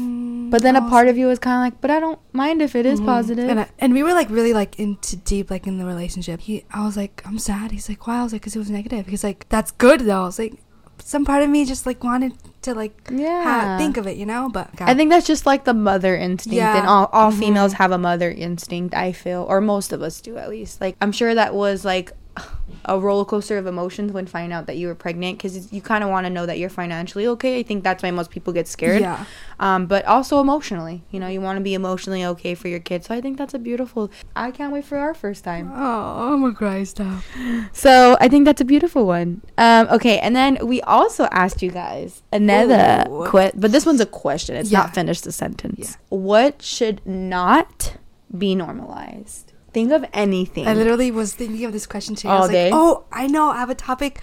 but 0.51 0.61
then 0.61 0.75
a 0.75 0.81
part 0.89 1.07
of 1.07 1.17
you 1.17 1.27
was 1.27 1.39
kind 1.39 1.55
of 1.57 1.61
like, 1.73 1.81
but 1.81 1.91
I 1.91 1.99
don't 1.99 2.19
mind 2.33 2.61
if 2.61 2.75
it 2.75 2.85
is 2.85 2.99
positive. 3.01 3.49
And, 3.49 3.59
I, 3.61 3.69
and 3.79 3.93
we 3.93 4.03
were 4.03 4.13
like 4.13 4.29
really 4.29 4.53
like 4.53 4.79
into 4.79 5.15
deep 5.17 5.49
like 5.51 5.67
in 5.67 5.77
the 5.77 5.85
relationship. 5.85 6.41
He, 6.41 6.65
I 6.71 6.85
was 6.85 6.97
like, 6.97 7.21
I'm 7.25 7.39
sad. 7.39 7.71
He's 7.71 7.89
like, 7.89 8.05
why? 8.07 8.19
I 8.19 8.23
was 8.23 8.33
like, 8.33 8.41
because 8.41 8.55
it 8.55 8.59
was 8.59 8.69
negative. 8.69 9.07
He's 9.07 9.23
like, 9.23 9.47
that's 9.49 9.71
good 9.71 10.01
though. 10.01 10.23
I 10.23 10.25
was 10.25 10.39
like, 10.39 10.53
some 11.03 11.25
part 11.25 11.41
of 11.41 11.49
me 11.49 11.65
just 11.65 11.87
like 11.87 12.03
wanted 12.03 12.33
to 12.61 12.75
like 12.75 12.93
Yeah. 13.11 13.43
ha- 13.43 13.77
think 13.79 13.97
of 13.97 14.05
it, 14.05 14.17
you 14.17 14.25
know. 14.27 14.49
But 14.53 14.69
I 14.79 14.93
think 14.93 15.09
that's 15.09 15.25
just 15.25 15.47
like 15.47 15.63
the 15.65 15.73
mother 15.73 16.15
instinct, 16.15 16.55
Yeah. 16.55 16.77
and 16.77 16.87
all, 16.87 17.09
all 17.11 17.31
Mhm. 17.31 17.39
females 17.39 17.73
have 17.73 17.91
a 17.91 17.97
mother 17.97 18.29
instinct. 18.29 18.93
I 18.93 19.11
feel, 19.11 19.43
or 19.49 19.61
most 19.61 19.93
of 19.93 20.03
us 20.03 20.21
do 20.21 20.37
at 20.37 20.47
least. 20.49 20.79
Like 20.79 20.95
I'm 21.01 21.11
sure 21.11 21.33
that 21.33 21.55
was 21.55 21.83
like 21.83 22.11
a 22.85 22.99
roller 22.99 23.25
coaster 23.25 23.57
of 23.57 23.67
emotions 23.67 24.11
when 24.11 24.25
finding 24.25 24.51
out 24.53 24.67
that 24.67 24.77
you 24.77 24.87
were 24.87 24.95
pregnant, 24.95 25.37
because 25.37 25.71
you 25.71 25.81
kind 25.81 26.03
of 26.03 26.09
want 26.09 26.25
to 26.25 26.29
know 26.29 26.45
that 26.45 26.57
you're 26.59 26.69
financially 26.69 27.27
okay. 27.27 27.59
I 27.59 27.63
think 27.63 27.83
that's 27.83 28.01
why 28.03 28.11
most 28.11 28.31
people 28.31 28.53
get 28.53 28.67
scared. 28.67 29.01
Yeah. 29.01 29.25
Um, 29.59 29.85
but 29.85 30.03
also 30.05 30.39
emotionally, 30.41 31.03
you 31.11 31.19
know, 31.19 31.27
you 31.27 31.39
want 31.41 31.57
to 31.57 31.63
be 31.63 31.73
emotionally 31.75 32.25
okay 32.25 32.55
for 32.55 32.67
your 32.67 32.79
kids. 32.79 33.07
So 33.07 33.13
I 33.15 33.21
think 33.21 33.37
that's 33.37 33.53
a 33.53 33.59
beautiful. 33.59 34.11
I 34.35 34.51
can't 34.51 34.73
wait 34.73 34.85
for 34.85 34.97
our 34.97 35.13
first 35.13 35.43
time. 35.43 35.71
Oh, 35.73 36.33
I'm 36.33 36.41
gonna 36.41 36.55
cry. 36.55 36.83
Stop. 36.83 37.21
So 37.73 38.17
I 38.19 38.27
think 38.27 38.45
that's 38.45 38.61
a 38.61 38.65
beautiful 38.65 39.05
one. 39.05 39.41
Um, 39.57 39.87
okay, 39.91 40.17
and 40.19 40.35
then 40.35 40.57
we 40.65 40.81
also 40.81 41.25
asked 41.31 41.61
you 41.61 41.69
guys 41.71 42.23
another 42.33 43.05
que- 43.29 43.51
but 43.53 43.71
this 43.71 43.85
one's 43.85 44.01
a 44.01 44.05
question. 44.05 44.55
It's 44.55 44.71
Yeah. 44.71 44.79
not 44.79 44.95
finished 44.95 45.23
the 45.25 45.31
sentence. 45.31 45.91
Yeah. 45.91 46.17
What 46.17 46.61
should 46.61 47.05
not 47.05 47.97
be 48.35 48.55
normalized? 48.55 49.50
Think 49.73 49.91
of 49.91 50.05
anything. 50.13 50.67
I 50.67 50.73
literally 50.73 51.11
was 51.11 51.33
thinking 51.33 51.63
of 51.65 51.71
this 51.71 51.85
question 51.87 52.15
today. 52.15 52.29
I 52.29 52.33
All 52.33 52.41
was 52.41 52.49
day? 52.51 52.71
like, 52.71 52.73
oh, 52.79 53.05
I 53.11 53.27
know. 53.27 53.49
I 53.51 53.57
have 53.59 53.69
a 53.69 53.75
topic: 53.75 54.19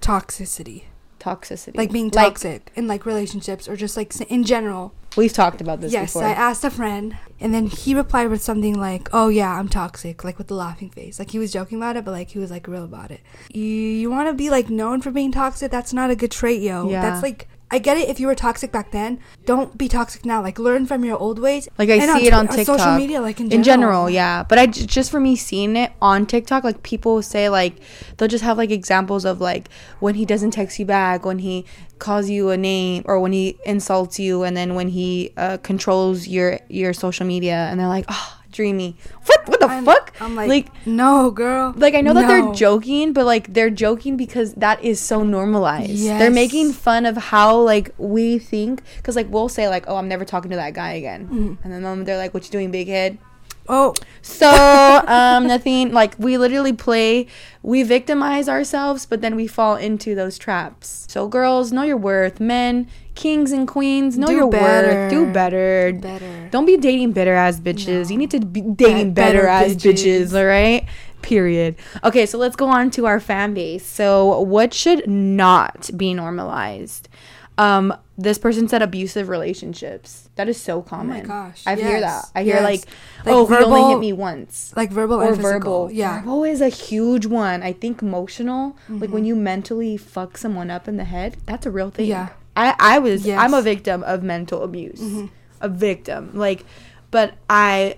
toxicity, 0.00 0.84
Toxicity, 1.18 1.76
like 1.76 1.92
being 1.92 2.06
Like, 2.06 2.34
toxic 2.34 2.72
in 2.74 2.86
like 2.88 3.04
relationships 3.06 3.68
or 3.68 3.76
just 3.76 3.96
like 3.96 4.18
in 4.22 4.42
general. 4.44 4.92
we've 5.16 5.32
talked 5.32 5.60
about 5.60 5.80
this 5.80 5.92
yes, 5.92 6.12
before. 6.14 6.24
I 6.28 6.32
asked 6.32 6.64
a 6.64 6.70
friend, 6.70 7.16
and 7.38 7.52
then 7.54 7.66
he 7.66 7.94
replied 7.94 8.30
with 8.30 8.42
something 8.42 8.74
like, 8.78 9.08
"Oh 9.12 9.28
yeah, 9.28 9.52
I'm 9.58 9.68
toxic," 9.68 10.24
like 10.24 10.38
with 10.38 10.48
the 10.48 10.54
laughing 10.54 10.90
face. 10.90 11.18
Like 11.18 11.30
he 11.30 11.38
was 11.38 11.52
joking 11.52 11.78
about 11.78 11.96
it, 11.96 12.04
but 12.04 12.12
like 12.12 12.30
he 12.30 12.38
was 12.38 12.50
like 12.50 12.66
real 12.66 12.84
about 12.84 13.10
it. 13.10 13.20
You 13.52 13.64
you 13.64 14.10
want 14.10 14.28
to 14.28 14.34
be 14.34 14.50
like 14.50 14.70
known 14.70 15.00
for 15.02 15.10
being 15.10 15.30
toxic? 15.32 15.70
That's 15.70 15.92
not 15.92 16.10
a 16.10 16.16
good 16.16 16.30
trait, 16.30 16.62
yo. 16.62 16.88
Yeah. 16.88 17.02
That's 17.02 17.22
like. 17.22 17.46
I 17.72 17.78
get 17.78 17.96
it 17.96 18.08
if 18.08 18.18
you 18.18 18.26
were 18.26 18.34
toxic 18.34 18.72
back 18.72 18.90
then. 18.90 19.20
Don't 19.46 19.78
be 19.78 19.88
toxic 19.88 20.24
now. 20.24 20.42
Like 20.42 20.58
learn 20.58 20.86
from 20.86 21.04
your 21.04 21.16
old 21.16 21.38
ways. 21.38 21.68
like 21.78 21.88
I 21.88 21.94
And 21.94 22.18
see 22.20 22.26
it 22.26 22.32
on 22.32 22.48
TikTok. 22.48 22.78
social 22.78 22.96
media, 22.96 23.20
like 23.20 23.38
in 23.40 23.48
general. 23.48 23.58
in 23.58 23.62
general, 23.64 24.10
yeah. 24.10 24.42
But 24.42 24.58
I 24.58 24.66
just 24.66 25.10
for 25.10 25.20
me 25.20 25.36
seeing 25.36 25.76
it 25.76 25.92
on 26.02 26.26
TikTok, 26.26 26.64
like 26.64 26.82
people 26.82 27.22
say 27.22 27.48
like 27.48 27.76
they'll 28.16 28.28
just 28.28 28.42
have 28.44 28.58
like 28.58 28.70
examples 28.70 29.24
of 29.24 29.40
like 29.40 29.68
when 30.00 30.16
he 30.16 30.24
doesn't 30.24 30.50
text 30.50 30.78
you 30.78 30.84
back, 30.84 31.24
when 31.24 31.38
he 31.38 31.64
calls 32.00 32.28
you 32.28 32.50
a 32.50 32.56
name, 32.56 33.02
or 33.06 33.20
when 33.20 33.32
he 33.32 33.58
insults 33.64 34.18
you, 34.18 34.42
and 34.42 34.56
then 34.56 34.74
when 34.74 34.88
he 34.88 35.32
uh, 35.36 35.58
controls 35.58 36.26
your 36.26 36.58
your 36.68 36.92
social 36.92 37.26
media, 37.26 37.68
and 37.70 37.78
they're 37.78 37.86
like, 37.88 38.06
oh, 38.08 38.39
dreamy. 38.50 38.96
What 39.26 39.48
what 39.48 39.60
the 39.60 39.66
I'm, 39.66 39.84
fuck? 39.84 40.12
I'm 40.20 40.34
like, 40.36 40.48
like 40.48 40.86
no, 40.86 41.30
girl. 41.30 41.72
like 41.76 41.94
I 41.94 42.00
know 42.00 42.14
that 42.14 42.26
they're 42.28 42.52
joking, 42.52 43.12
but 43.12 43.24
like 43.26 43.52
they're 43.52 43.70
joking 43.70 44.16
because 44.16 44.54
that 44.54 44.82
is 44.84 45.00
so 45.00 45.22
normalized. 45.22 46.04
They're 46.06 46.30
making 46.30 46.72
fun 46.72 47.06
of 47.06 47.16
how 47.16 47.56
like 47.60 47.94
we 47.98 48.38
think 48.38 48.82
because 48.96 49.16
like 49.16 49.28
we'll 49.30 49.48
say 49.48 49.68
like, 49.68 49.84
oh, 49.88 49.96
I'm 49.96 50.08
never 50.08 50.24
talking 50.24 50.50
to 50.50 50.56
that 50.56 50.74
guy 50.74 50.92
again, 50.92 51.26
Mm-hmm. 51.26 51.54
and 51.64 51.72
then 51.72 51.84
um, 51.84 52.04
they're 52.04 52.18
like, 52.18 52.34
what 52.34 52.44
you 52.44 52.50
doing, 52.50 52.70
big 52.70 52.88
head? 52.88 53.18
Oh, 53.72 53.94
So 54.22 54.50
um, 55.06 55.46
nothing. 55.46 55.92
Like 55.92 56.14
we 56.18 56.36
literally 56.38 56.72
play, 56.72 57.26
we 57.62 57.82
victimize 57.84 58.48
ourselves, 58.48 59.06
but 59.06 59.20
then 59.20 59.36
we 59.36 59.46
fall 59.46 59.76
into 59.76 60.14
those 60.14 60.36
traps. 60.38 61.06
So 61.08 61.28
girls, 61.28 61.70
know 61.72 61.82
your 61.82 61.96
worth. 61.96 62.40
Men, 62.40 62.88
kings 63.14 63.52
and 63.52 63.68
queens, 63.68 64.18
know 64.18 64.26
Do 64.26 64.32
your 64.34 64.50
better. 64.50 64.88
worth. 64.88 65.10
Do 65.10 65.32
better. 65.32 65.92
better. 66.00 66.48
Don't 66.50 66.66
be 66.66 66.76
dating 66.76 67.12
bitter 67.12 67.32
ass 67.34 67.60
bitches. 67.60 68.06
No. 68.06 68.10
You 68.10 68.18
need 68.18 68.30
to 68.32 68.40
be 68.40 68.60
dating 68.60 69.10
Be- 69.10 69.14
better, 69.22 69.38
better 69.42 69.46
ass 69.46 69.70
bitches. 69.74 70.32
bitches. 70.32 70.38
All 70.38 70.46
right. 70.46 70.86
Period. 71.22 71.76
Okay, 72.02 72.26
so 72.26 72.38
let's 72.38 72.56
go 72.56 72.66
on 72.66 72.90
to 72.92 73.06
our 73.06 73.20
fan 73.20 73.54
base. 73.54 73.86
So 73.86 74.40
what 74.40 74.74
should 74.74 75.06
not 75.08 75.90
be 75.96 76.12
normalized? 76.14 77.08
Um, 77.58 77.92
this 78.22 78.38
person 78.38 78.68
said 78.68 78.82
abusive 78.82 79.28
relationships. 79.28 80.28
That 80.36 80.48
is 80.48 80.60
so 80.60 80.82
common. 80.82 81.24
Oh 81.24 81.28
gosh, 81.28 81.62
I 81.66 81.74
hear 81.76 82.00
that. 82.00 82.26
I 82.34 82.42
hear 82.44 82.56
yes. 82.56 82.62
like, 82.64 82.80
Like 83.24 83.34
oh, 83.34 83.46
he 83.46 83.54
only 83.54 83.64
verbal- 83.64 83.88
hit 83.90 83.98
me 84.00 84.12
once 84.12 84.72
like 84.76 84.90
verbal 84.90 85.20
or 85.20 85.28
physical. 85.34 85.50
verbal. 85.86 85.90
Yeah. 85.92 86.20
verbal 86.20 86.44
is 86.44 86.60
a 86.60 86.68
huge 86.68 87.26
one. 87.26 87.62
I 87.62 87.72
think 87.72 88.02
emotional, 88.02 88.76
like 88.88 89.00
Mm-hmm. 89.04 89.12
when 89.12 89.24
you 89.24 89.34
mentally 89.36 89.96
fuck 89.96 90.36
someone 90.38 90.70
up 90.70 90.86
in 90.88 90.96
the 90.96 91.04
head, 91.04 91.36
that's 91.46 91.66
a 91.66 91.70
real 91.70 91.90
thing. 91.90 92.06
Yeah. 92.08 92.28
I 92.56 92.74
I 92.78 92.98
was 92.98 93.26
Yes. 93.26 93.38
I'm 93.40 93.54
a 93.54 93.62
victim 93.62 94.02
of 94.02 94.22
mental 94.22 94.62
abuse. 94.62 95.00
Mm-hmm. 95.00 95.26
A 95.62 95.68
victim, 95.68 96.30
like, 96.34 96.64
but 97.10 97.34
I 97.48 97.96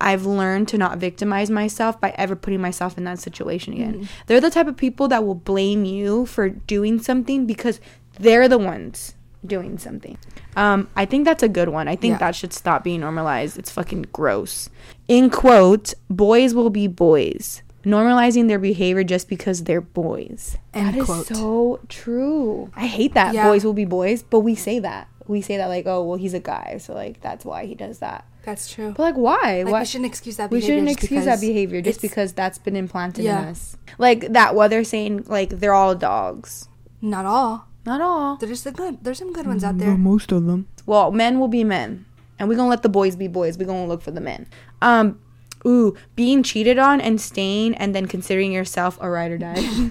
I've 0.00 0.26
learned 0.26 0.68
to 0.68 0.78
not 0.78 0.98
victimize 0.98 1.50
myself 1.50 2.00
by 2.00 2.10
ever 2.16 2.36
putting 2.36 2.60
myself 2.60 2.96
in 2.98 3.04
that 3.04 3.18
situation 3.18 3.72
again. 3.72 3.94
Mm-hmm. 3.94 4.04
They're 4.26 4.40
the 4.40 4.50
type 4.50 4.66
of 4.68 4.76
people 4.76 5.08
that 5.08 5.24
will 5.24 5.34
blame 5.34 5.84
you 5.84 6.26
for 6.26 6.48
doing 6.50 7.00
something 7.00 7.46
because 7.46 7.80
they're 8.20 8.48
the 8.48 8.58
ones 8.58 9.14
doing 9.46 9.78
something. 9.78 10.18
Um, 10.56 10.88
I 10.96 11.04
think 11.04 11.24
that's 11.24 11.42
a 11.42 11.48
good 11.48 11.68
one. 11.68 11.88
I 11.88 11.96
think 11.96 12.12
Yeah. 12.12 12.18
that 12.18 12.34
should 12.34 12.52
stop 12.52 12.82
being 12.84 13.00
normalized. 13.00 13.58
It's 13.58 13.70
fucking 13.70 14.06
gross. 14.12 14.68
In 15.06 15.30
quote, 15.30 15.94
boys 16.10 16.54
will 16.54 16.70
be 16.70 16.86
boys. 16.86 17.62
normalizing 17.84 18.48
their 18.48 18.58
behavior 18.58 19.02
just 19.04 19.28
because 19.30 19.62
they're 19.64 19.80
boys. 19.80 20.58
End 20.74 20.88
that 20.88 20.98
is 20.98 21.04
quote. 21.06 21.26
so 21.26 21.80
true. 21.88 22.70
I 22.76 22.86
hate 22.86 23.14
that 23.14 23.32
Yeah. 23.34 23.44
boys 23.48 23.64
will 23.64 23.72
be 23.72 23.86
boys, 23.86 24.22
but 24.22 24.40
we 24.40 24.54
say 24.56 24.78
that. 24.80 25.08
We 25.26 25.40
say 25.40 25.56
that 25.56 25.66
like, 25.68 25.86
oh, 25.86 26.02
well, 26.04 26.18
he's 26.18 26.34
a 26.34 26.40
guy, 26.40 26.78
so 26.80 26.92
like 26.92 27.20
that's 27.22 27.44
why 27.46 27.64
he 27.66 27.74
does 27.74 28.00
that. 28.00 28.24
That's 28.44 28.68
true. 28.70 28.92
But 28.96 29.02
like, 29.02 29.14
why? 29.14 29.62
Like, 29.62 29.72
why? 29.72 29.80
we 29.80 29.86
shouldn't 29.86 30.06
excuse 30.06 30.36
that. 30.36 30.50
Behavior 30.50 30.74
we 30.74 30.80
shouldn't 30.80 30.90
excuse 30.98 31.24
that 31.24 31.40
behavior 31.40 31.80
just 31.80 32.02
because 32.02 32.32
that's 32.32 32.58
been 32.58 32.76
implanted 32.76 33.24
Yeah. 33.24 33.42
in 33.42 33.48
us. 33.50 33.76
Like 33.96 34.32
that, 34.32 34.54
what 34.54 34.68
they're 34.68 34.84
saying, 34.84 35.24
like 35.28 35.50
they're 35.50 35.72
all 35.74 35.94
dogs. 35.94 36.68
Not 37.00 37.24
all. 37.26 37.68
Not 37.86 38.00
all. 38.00 38.36
There's 38.36 38.62
some 38.62 38.74
good. 38.74 38.98
There's 39.02 39.18
some 39.18 39.32
good 39.32 39.46
ones 39.46 39.64
out 39.64 39.78
there. 39.78 39.96
most 39.96 40.30
of 40.32 40.44
them. 40.46 40.68
Well, 40.86 41.10
men 41.10 41.38
will 41.40 41.48
be 41.48 41.64
men, 41.64 42.04
and 42.38 42.48
we're 42.48 42.56
gonna 42.56 42.68
let 42.68 42.82
the 42.82 42.88
boys 42.88 43.16
be 43.16 43.28
boys. 43.28 43.56
We're 43.58 43.66
gonna 43.66 43.86
look 43.86 44.02
for 44.02 44.10
the 44.10 44.20
men. 44.20 44.46
Um, 44.82 45.18
ooh, 45.66 45.96
being 46.16 46.42
cheated 46.42 46.78
on 46.78 47.00
and 47.00 47.20
staying, 47.20 47.74
and 47.76 47.94
then 47.94 48.06
considering 48.06 48.52
yourself 48.52 48.98
a 49.00 49.08
ride 49.08 49.30
or 49.30 49.38
die. 49.38 49.90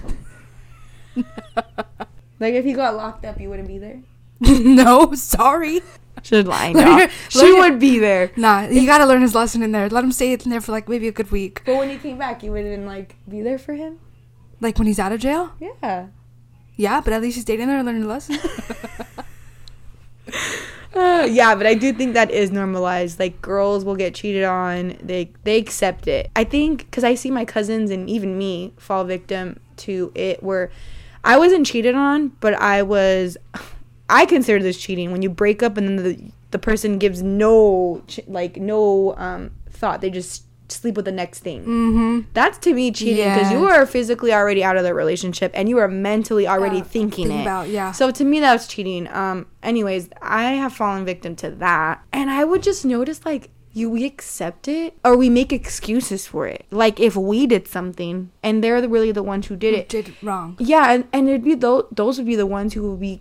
like 2.40 2.54
if 2.54 2.64
you 2.64 2.76
got 2.76 2.94
locked 2.96 3.24
up, 3.24 3.40
you 3.40 3.48
wouldn't 3.50 3.68
be 3.68 3.78
there. 3.78 4.00
no, 4.40 5.12
sorry. 5.14 5.80
Should 6.22 6.48
lie. 6.48 6.72
Let 6.72 7.08
No. 7.08 7.14
she 7.28 7.52
would 7.52 7.78
be 7.78 7.98
there. 7.98 8.32
Nah, 8.36 8.62
you 8.62 8.86
gotta 8.86 9.06
learn 9.06 9.22
his 9.22 9.34
lesson 9.34 9.62
in 9.62 9.72
there. 9.72 9.88
Let 9.88 10.02
him 10.04 10.12
stay 10.12 10.32
in 10.32 10.50
there 10.50 10.60
for 10.60 10.72
like 10.72 10.88
maybe 10.88 11.06
a 11.08 11.12
good 11.12 11.30
week. 11.30 11.62
But 11.64 11.76
when 11.76 11.90
he 11.90 11.96
came 11.96 12.18
back, 12.18 12.42
you 12.42 12.50
wouldn't 12.52 12.86
like 12.86 13.16
be 13.28 13.40
there 13.42 13.58
for 13.58 13.74
him. 13.74 13.98
Like 14.60 14.78
when 14.78 14.86
he's 14.88 14.98
out 14.98 15.12
of 15.12 15.20
jail. 15.20 15.52
Yeah. 15.60 16.06
Yeah, 16.78 17.00
but 17.00 17.12
at 17.12 17.20
least 17.20 17.34
he 17.34 17.42
stayed 17.42 17.58
in 17.60 17.68
there 17.68 17.76
and 17.76 17.86
learned 17.86 18.04
a 18.04 18.06
lesson. 18.06 18.38
Uh, 20.94 21.28
yeah, 21.30 21.54
but 21.54 21.64
I 21.66 21.74
do 21.74 21.92
think 21.92 22.14
that 22.14 22.30
is 22.30 22.50
normalized. 22.50 23.20
Like 23.20 23.40
girls 23.40 23.84
will 23.84 23.94
get 23.94 24.14
cheated 24.16 24.42
on. 24.42 24.96
They 25.00 25.30
they 25.44 25.56
accept 25.56 26.08
it. 26.08 26.30
I 26.34 26.42
think 26.42 26.78
because 26.86 27.04
I 27.04 27.14
see 27.14 27.30
my 27.30 27.44
cousins 27.44 27.90
and 27.90 28.10
even 28.10 28.36
me 28.36 28.72
fall 28.78 29.04
victim 29.04 29.60
to 29.78 30.10
it 30.16 30.42
where 30.42 30.72
I 31.22 31.38
wasn't 31.38 31.66
cheated 31.66 31.94
on, 31.94 32.28
but 32.40 32.54
I 32.54 32.82
was. 32.82 33.36
I 34.10 34.24
consider 34.24 34.60
this 34.60 34.80
cheating 34.80 35.12
when 35.12 35.22
you 35.22 35.28
break 35.28 35.62
up 35.62 35.76
and 35.76 35.86
then 35.88 35.96
the 36.02 36.32
the 36.50 36.58
person 36.58 36.98
gives 36.98 37.22
no 37.22 38.02
like 38.26 38.56
no 38.56 39.14
um 39.18 39.52
thought. 39.70 40.00
They 40.00 40.10
just 40.10 40.44
sleep 40.68 40.96
with 40.96 41.04
the 41.04 41.12
next 41.12 41.40
thing. 41.40 41.64
mm-hmm. 41.64 42.20
That's 42.34 42.58
to 42.58 42.74
me 42.74 42.90
cheating 42.90 43.24
because 43.32 43.50
you 43.50 43.64
are 43.66 43.86
physically 43.86 44.32
already 44.32 44.62
out 44.62 44.76
of 44.76 44.84
the 44.84 44.94
relationship 44.94 45.50
and 45.54 45.68
you 45.68 45.78
are 45.78 45.88
mentally 45.88 46.46
already 46.46 46.80
Uh, 46.80 46.84
thinking 46.84 47.28
think 47.28 47.40
it. 47.40 47.42
about- 47.42 47.68
yeah. 47.68 47.92
So 47.92 48.10
to 48.10 48.24
me, 48.24 48.40
that's 48.40 48.66
cheating. 48.66 49.08
Um. 49.08 49.46
Anyways, 49.62 50.08
I 50.22 50.52
have 50.52 50.72
fallen 50.72 51.04
victim 51.04 51.34
to 51.36 51.50
that, 51.50 52.02
and 52.12 52.30
I 52.30 52.44
would 52.44 52.62
just 52.62 52.84
notice 52.84 53.24
like 53.24 53.50
you 53.74 53.90
we 53.90 54.04
accept 54.04 54.66
it 54.66 54.94
or 55.04 55.16
we 55.16 55.28
make 55.28 55.52
excuses 55.52 56.26
for 56.26 56.46
it. 56.48 56.64
Like 56.70 56.98
if 56.98 57.14
we 57.16 57.46
did 57.46 57.68
something 57.68 58.30
and 58.42 58.64
they're 58.64 58.80
really 58.88 59.12
the 59.12 59.22
ones 59.22 59.46
who 59.46 59.56
did 59.56 59.74
it. 59.74 59.88
Did 59.88 60.14
wrong. 60.22 60.56
Yeah, 60.58 60.90
and, 60.92 61.04
and 61.12 61.28
it'd 61.28 61.44
be 61.44 61.54
those 61.54 61.84
those 61.92 62.16
would 62.18 62.26
be 62.26 62.34
the 62.34 62.46
ones 62.46 62.74
who 62.74 62.90
would 62.90 63.00
be 63.00 63.20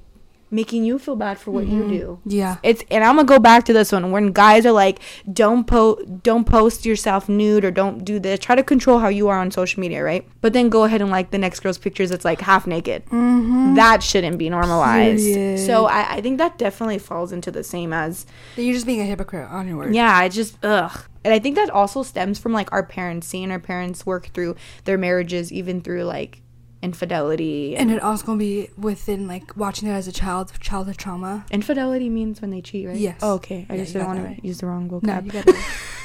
making 0.49 0.85
you 0.85 0.97
feel 0.97 1.15
bad 1.15 1.37
for 1.37 1.51
what 1.51 1.67
you 1.67 1.87
do. 1.87 2.19
Yeah. 2.25 2.57
It's 2.63 2.83
and 2.89 3.03
I'm 3.03 3.15
gonna 3.15 3.27
go 3.27 3.39
back 3.39 3.65
to 3.65 3.73
this 3.73 3.91
one 3.91 4.11
when 4.11 4.31
guys 4.31 4.65
are 4.65 4.71
like, 4.71 4.99
don't 5.31 5.65
post, 5.67 6.23
don't 6.23 6.45
post 6.45 6.85
yourself 6.85 7.27
nude 7.27 7.65
or 7.65 7.71
don't 7.71 8.05
do 8.05 8.19
this. 8.19 8.39
Try 8.39 8.55
to 8.55 8.63
control 8.63 8.99
how 8.99 9.09
you 9.09 9.27
are 9.27 9.37
on 9.39 9.51
social 9.51 9.81
media, 9.81 10.03
right? 10.03 10.27
But 10.41 10.53
then 10.53 10.69
go 10.69 10.85
ahead 10.85 11.01
and 11.01 11.11
like 11.11 11.31
the 11.31 11.37
next 11.37 11.59
girl's 11.59 11.77
pictures 11.77 12.11
It's 12.11 12.23
like 12.23 12.41
half 12.41 12.65
naked. 12.65 13.05
Mm-hmm. 13.07 13.75
That 13.75 14.01
shouldn't 14.01 14.37
be 14.37 14.49
normalized. 14.49 15.23
Period. 15.23 15.59
So 15.65 15.85
I, 15.85 16.15
I 16.15 16.21
think 16.21 16.37
that 16.37 16.57
definitely 16.57 16.99
falls 16.99 17.31
into 17.31 17.51
the 17.51 17.63
same 17.63 17.91
as 17.91 18.25
You're 18.55 18.73
just 18.73 18.85
being 18.85 19.01
a 19.01 19.05
hypocrite 19.05 19.49
on 19.49 19.67
your 19.67 19.77
word. 19.77 19.93
yeah. 19.93 20.15
I 20.15 20.29
just 20.29 20.57
ugh. 20.63 21.05
And 21.25 21.33
I 21.33 21.39
think 21.39 21.57
that 21.57 21.69
also 21.69 22.03
stems 22.03 22.39
from 22.39 22.53
like 22.53 22.71
our 22.71 22.83
parents 22.83 23.27
seeing 23.27 23.51
our 23.51 23.59
parents 23.59 24.05
work 24.05 24.27
through 24.33 24.55
their 24.85 24.97
marriages, 24.97 25.51
even 25.51 25.81
through 25.81 26.03
like 26.03 26.41
infidelity. 26.81 27.75
And 27.75 27.91
it 27.91 28.01
also 28.01 28.25
gonna 28.25 28.39
be 28.39 28.69
within 28.77 29.27
like 29.27 29.55
watching 29.57 29.87
it 29.87 29.91
as 29.91 30.07
a 30.07 30.11
child, 30.11 30.51
childhood 30.59 30.97
trauma. 30.97 31.45
Infidelity 31.51 32.09
means 32.09 32.41
when 32.41 32.49
they 32.51 32.61
cheat, 32.61 32.87
right? 32.87 32.97
Yes. 32.97 33.19
Oh, 33.21 33.33
okay. 33.35 33.65
I 33.69 33.75
Yeah, 33.75 33.81
just 33.81 33.93
didn't 33.93 34.07
want 34.07 34.37
to 34.37 34.45
use 34.47 34.59
the 34.59 34.67
wrong 34.67 34.89
vocab. 34.89 35.03
No, 35.03 35.19
you 35.19 35.31
got 35.31 35.47
it. 35.47 35.55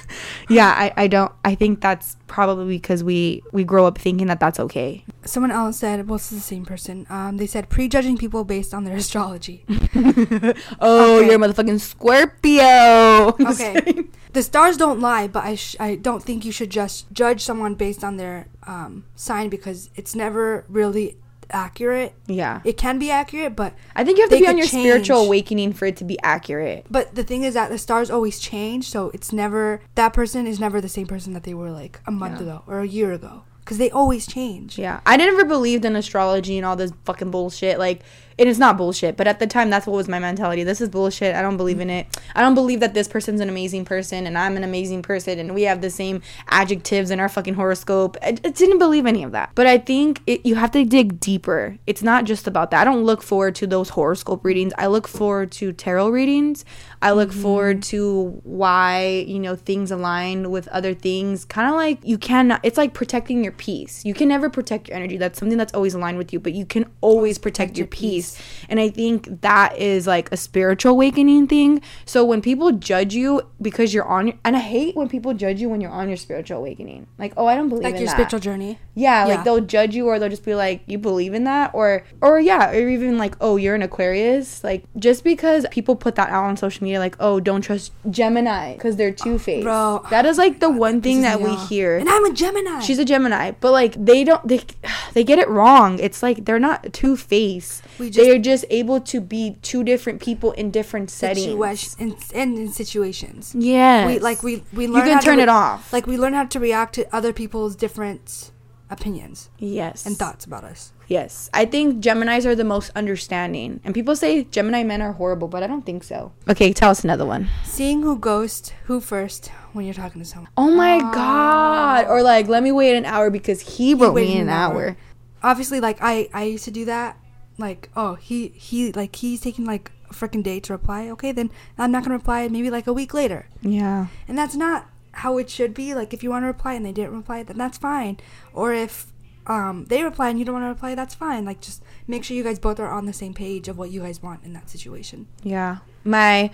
yeah, 0.49 0.69
I, 0.69 0.93
I 0.97 1.07
don't. 1.07 1.33
I 1.45 1.55
think 1.55 1.81
that's 1.81 2.17
probably 2.27 2.77
because 2.77 3.05
we 3.05 3.43
we 3.53 3.65
grow 3.65 3.87
up 3.87 3.99
thinking 3.99 4.27
that 4.29 4.41
that's 4.41 4.59
okay. 4.61 5.05
Someone 5.25 5.51
else 5.51 5.79
said, 5.79 6.09
well, 6.09 6.19
this 6.19 6.33
is 6.33 6.39
the 6.39 6.45
same 6.45 6.65
person. 6.65 7.07
Um, 7.09 7.37
they 7.37 7.47
said 7.47 7.69
prejudging 7.69 8.19
people 8.19 8.45
based 8.45 8.75
on 8.75 8.85
their 8.85 8.97
astrology. 8.97 9.65
oh, 9.71 11.19
Okay. 11.19 11.27
you're 11.27 11.37
a 11.37 11.39
motherfucking 11.39 11.81
Scorpio. 11.81 13.37
Okay. 13.53 14.05
The 14.33 14.43
stars 14.43 14.77
don't 14.77 15.01
lie, 15.01 15.27
but 15.29 15.45
I 15.45 15.55
sh- 15.57 15.77
I 15.81 15.95
don't 15.97 16.23
think 16.23 16.45
you 16.45 16.53
should 16.53 16.71
just 16.71 17.11
judge 17.13 17.41
someone 17.43 17.75
based 17.75 18.03
on 18.05 18.17
their 18.17 18.47
um, 18.67 19.05
sign 19.17 19.49
because 19.49 19.91
it's 19.97 20.15
never 20.15 20.65
really 20.69 21.17
accurate. 21.51 22.15
yeah. 22.27 22.61
It 22.65 22.77
can 22.79 22.99
be 22.99 23.11
accurate, 23.11 23.55
but 23.55 23.75
I 23.95 24.05
think 24.05 24.17
you 24.17 24.23
have 24.25 24.31
to 24.31 24.39
be 24.39 24.49
on 24.49 24.57
your 24.57 24.67
spiritual 24.67 25.19
awakening 25.27 25.75
for 25.75 25.85
it 25.87 25.97
to 25.99 26.05
be 26.05 26.19
accurate. 26.23 26.87
but 26.91 27.15
the 27.15 27.23
thing 27.25 27.43
is 27.43 27.53
that 27.55 27.69
the 27.71 27.77
stars 27.79 28.11
always 28.11 28.39
change, 28.39 28.89
so 28.89 29.11
it's 29.13 29.33
never 29.33 29.81
that 29.95 30.13
person 30.15 30.47
is 30.47 30.59
never 30.59 30.81
the 30.81 30.89
same 30.89 31.07
person 31.07 31.35
that 31.35 31.43
they 31.45 31.53
were 31.55 31.71
like 31.71 32.01
a 32.07 32.11
month 32.11 32.37
Yeah. 32.41 32.43
ago 32.47 32.63
or 32.67 32.81
a 32.81 32.87
year 32.87 33.13
ago 33.13 33.43
because 33.61 33.77
they 33.79 33.91
always 33.91 34.27
change. 34.27 34.79
Yeah. 34.79 35.01
I 35.07 35.17
never 35.19 35.45
believed 35.45 35.85
in 35.85 35.95
astrology 35.95 36.57
and 36.57 36.65
all 36.67 36.75
this 36.75 36.93
fucking 37.05 37.31
bullshit. 37.31 37.79
Like, 37.79 38.01
and 38.39 38.49
it's 38.49 38.59
not 38.59 38.77
bullshit, 38.77 39.17
but 39.17 39.27
at 39.27 39.39
the 39.39 39.47
time, 39.47 39.71
that's 39.71 39.87
what 39.87 39.97
was 39.97 40.09
my 40.09 40.19
mentality. 40.19 40.65
This 40.65 40.81
is 40.81 40.89
bullshit. 40.89 41.35
I 41.35 41.43
don't 41.43 41.57
believe 41.57 41.81
in 41.81 41.91
it. 41.91 42.07
I 42.35 42.41
don't 42.41 42.55
believe 42.55 42.81
that 42.81 42.95
this 42.95 43.09
person's 43.09 43.41
an 43.41 43.49
amazing 43.49 43.85
person 43.85 44.27
and 44.27 44.39
I'm 44.39 44.57
an 44.57 44.65
amazing 44.65 45.03
person 45.03 45.39
and 45.39 45.55
we 45.55 45.63
have 45.63 45.81
the 45.81 45.91
same 45.91 46.23
adjectives 46.49 47.11
in 47.11 47.21
our 47.21 47.29
fucking 47.29 47.55
horoscope. 47.55 48.17
I, 48.23 48.29
I 48.29 48.51
didn't 48.51 48.79
believe 48.79 49.07
any 49.07 49.23
of 49.23 49.33
that. 49.33 49.51
But 49.55 49.67
I 49.67 49.79
think 49.79 50.21
it, 50.27 50.47
you 50.47 50.55
have 50.55 50.71
to 50.73 50.85
dig 50.85 51.21
deeper. 51.21 51.79
It's 51.87 52.03
not 52.03 52.25
just 52.25 52.47
about 52.47 52.71
that. 52.71 52.81
I 52.81 52.85
don't 52.85 53.05
look 53.05 53.23
forward 53.23 53.55
to 53.57 53.67
those 53.67 53.91
horoscope 53.91 54.45
readings. 54.45 54.73
I 54.79 54.87
look 54.87 55.09
forward 55.09 55.53
to 55.53 55.73
tarot 55.73 56.11
readings. 56.11 56.65
I 57.01 57.13
look 57.13 57.31
mm-hmm. 57.31 57.43
forward 57.43 57.83
to 57.85 58.41
why, 58.45 59.25
you 59.27 59.41
know, 59.41 59.57
things 59.57 59.91
align 59.91 60.51
with 60.51 60.69
other 60.69 60.95
things. 60.95 61.45
Kind 61.45 61.69
of 61.69 61.75
like 61.75 61.99
you 62.05 62.19
cannot, 62.19 62.61
it's 62.63 62.79
like 62.79 62.95
protecting 62.95 63.43
your 63.43 63.53
peace. 63.53 64.05
You 64.05 64.15
can 64.15 64.29
never 64.29 64.49
protect 64.49 64.89
your 64.89 64.97
energy. 64.97 65.17
That's 65.17 65.39
something 65.39 65.59
that's 65.59 65.75
always 65.75 65.95
aligned 65.95 66.19
with 66.19 66.33
you, 66.33 66.41
but 66.41 66.53
you 66.53 66.65
can 66.65 66.87
always 67.01 67.39
protect 67.39 67.77
your 67.77 67.87
peace. 67.87 68.22
And 68.69 68.79
I 68.81 68.89
think 68.89 69.41
that 69.43 69.77
is 69.79 70.07
like 70.07 70.31
a 70.33 70.37
spiritual 70.37 70.93
awakening 70.93 71.47
thing. 71.49 71.81
So 72.05 72.25
when 72.25 72.41
people 72.43 72.73
judge 72.73 73.15
you 73.15 73.43
because 73.61 73.93
you're 73.95 74.05
on, 74.07 74.29
your, 74.29 74.37
and 74.45 74.57
I 74.57 74.61
hate 74.61 74.97
when 74.97 75.09
people 75.09 75.35
judge 75.35 75.61
you 75.61 75.69
when 75.69 75.81
you're 75.81 75.91
on 75.91 76.09
your 76.09 76.17
spiritual 76.17 76.59
awakening. 76.59 77.07
Like, 77.19 77.33
oh, 77.37 77.47
I 77.47 77.55
don't 77.57 77.69
believe 77.69 77.85
Like 77.85 77.95
in 77.95 78.01
your 78.01 78.07
that. 78.07 78.13
spiritual 78.17 78.41
journey. 78.41 78.79
Yeah, 78.95 79.27
Yeah. 79.27 79.35
like 79.37 79.45
they'll 79.45 79.61
judge 79.61 79.95
you 79.95 80.07
or 80.09 80.19
they'll 80.19 80.29
just 80.29 80.45
be 80.45 80.55
like, 80.55 80.83
"You 80.87 80.99
believe 80.99 81.33
in 81.35 81.45
that?" 81.45 81.71
or 81.75 82.05
or 82.21 82.39
yeah, 82.41 82.71
or 82.71 82.89
even 82.89 83.17
like, 83.19 83.35
"Oh, 83.41 83.57
you're 83.57 83.75
an 83.75 83.83
Aquarius." 83.83 84.63
Like 84.63 84.85
just 84.99 85.25
because 85.25 85.65
people 85.71 85.97
put 85.97 86.15
that 86.17 86.29
out 86.29 86.45
on 86.45 86.57
social 86.59 86.85
media 86.85 86.99
like, 86.99 87.17
"Oh, 87.19 87.41
don't 87.41 87.63
trust 87.63 87.93
Gemini 88.11 88.75
because 88.75 88.97
they're 88.97 89.11
two-faced." 89.13 89.65
Bro. 89.65 90.05
That 90.11 90.27
is 90.27 90.37
like 90.37 90.61
the 90.61 90.69
one 90.71 91.01
thing 91.01 91.23
that 91.23 91.41
we 91.41 91.55
hear. 91.55 91.97
And 91.97 92.09
I'm 92.09 92.25
a 92.27 92.33
Gemini. 92.35 92.81
She's 92.81 92.99
a 92.99 93.05
Gemini, 93.05 93.53
but 93.61 93.73
like 93.73 93.95
they 94.05 94.25
don't 94.25 94.47
they 94.47 94.61
they 95.15 95.25
get 95.25 95.39
it 95.39 95.49
wrong. 95.49 95.99
It's 95.99 96.23
like 96.23 96.45
they're 96.45 96.59
not 96.61 96.93
two-faced. 96.93 97.83
We 97.99 98.11
just- 98.13 98.27
they're 98.27 98.39
just 98.39 98.65
able 98.71 99.01
to 99.01 99.21
be 99.21 99.57
two 99.63 99.83
different 99.83 100.21
people 100.21 100.53
in 100.53 100.71
different 100.71 101.11
settings. 101.11 101.47
Situa- 101.47 102.01
in, 102.01 102.17
in, 102.41 102.59
in 102.59 102.69
situations. 102.73 103.55
Yeah, 103.59 104.07
We 104.07 104.19
like 104.19 104.43
we 104.43 104.63
we 104.73 104.87
learn 104.87 104.97
You 104.97 105.03
can 105.03 105.13
how 105.15 105.21
to 105.21 105.25
turn 105.25 105.37
re- 105.39 105.43
it 105.45 105.49
off. 105.49 105.93
Like 105.93 106.07
we 106.07 106.17
learn 106.17 106.35
how 106.35 106.45
to 106.45 106.61
react 106.61 106.95
to 106.97 107.07
other 107.15 107.33
people's 107.33 107.75
different 107.77 108.53
opinions 108.91 109.49
yes. 109.59 110.05
and 110.05 110.17
thoughts 110.17 110.45
about 110.45 110.65
us. 110.65 110.93
Yes. 111.09 111.51
I 111.53 111.65
think 111.65 112.03
Geminis 112.03 112.45
are 112.47 112.55
the 112.55 112.65
most 112.65 112.91
understanding. 112.95 113.81
And 113.85 113.95
people 113.95 114.15
say 114.15 114.45
Gemini 114.45 114.83
men 114.83 115.03
are 115.03 115.13
horrible, 115.13 115.49
but 115.49 115.63
I 115.63 115.67
don't 115.67 115.85
think 115.85 116.05
so. 116.05 116.33
Okay, 116.49 116.73
tell 116.73 116.91
us 116.91 117.03
another 117.03 117.27
one. 117.27 117.49
Seeing 117.65 118.03
who 118.03 118.19
ghost 118.19 118.75
who 118.85 119.01
first 119.01 119.49
when 119.73 119.85
you're 119.85 119.95
talking 119.95 120.21
to 120.23 120.29
someone. 120.29 120.51
Oh 120.57 120.71
my 120.71 121.01
ah. 121.03 121.13
god. 121.13 122.07
Or 122.09 122.23
like, 122.23 122.49
let 122.49 122.63
me 122.63 122.73
wait 122.73 122.97
an 122.97 123.05
hour 123.05 123.31
because 123.31 123.61
he 123.61 123.95
wrote 123.95 124.15
waited 124.15 124.35
me 124.35 124.37
an 124.37 124.49
an 124.49 124.49
hour. 124.51 124.73
hour. 124.89 124.97
Obviously, 125.43 125.81
like 125.81 125.99
I 126.01 126.29
I 126.33 126.45
used 126.45 126.65
to 126.65 126.71
do 126.71 126.85
that. 126.85 127.19
Like 127.59 127.91
oh 127.97 128.15
he 128.15 128.49
he 128.49 128.93
like 128.93 129.17
he's 129.17 129.41
taking 129.41 129.65
like 129.65 129.91
a 130.11 130.15
freaking 130.15 130.43
day 130.43 130.61
to 130.61 130.73
reply. 130.73 131.09
Okay, 131.11 131.33
then 131.33 131.51
I'm 131.79 131.93
not 131.93 132.03
gonna 132.05 132.17
reply. 132.17 132.49
Maybe 132.49 132.71
like 132.71 132.87
a 132.87 132.93
week 132.93 133.15
later. 133.15 133.47
Yeah. 133.61 134.07
And 134.27 134.37
that's 134.37 134.55
not 134.55 134.89
how 135.13 135.39
it 135.39 135.51
should 135.51 135.75
be. 135.75 135.95
Like 135.95 136.13
if 136.15 136.23
you 136.23 136.31
want 136.31 136.43
to 136.43 136.47
reply 136.47 136.75
and 136.75 136.85
they 136.85 136.93
didn't 136.93 137.15
reply, 137.15 137.43
then 137.43 137.59
that's 137.59 137.79
fine. 137.79 138.19
Or 138.53 138.73
if 138.73 139.07
um 139.47 139.87
they 139.87 140.03
reply 140.03 140.29
and 140.29 140.39
you 140.39 140.45
don't 140.45 140.55
want 140.55 140.65
to 140.65 140.69
reply, 140.69 140.95
that's 140.95 141.15
fine. 141.15 141.45
Like 141.45 141.61
just 141.61 141.83
make 142.07 142.25
sure 142.25 142.37
you 142.37 142.45
guys 142.45 142.59
both 142.59 142.81
are 142.81 142.91
on 142.91 143.07
the 143.07 143.13
same 143.13 143.35
page 143.35 143.69
of 143.69 143.77
what 143.79 143.91
you 143.91 144.01
guys 144.01 144.23
want 144.23 144.45
in 144.45 144.53
that 144.55 144.71
situation. 144.71 145.27
Yeah. 145.43 145.79
My 146.05 146.51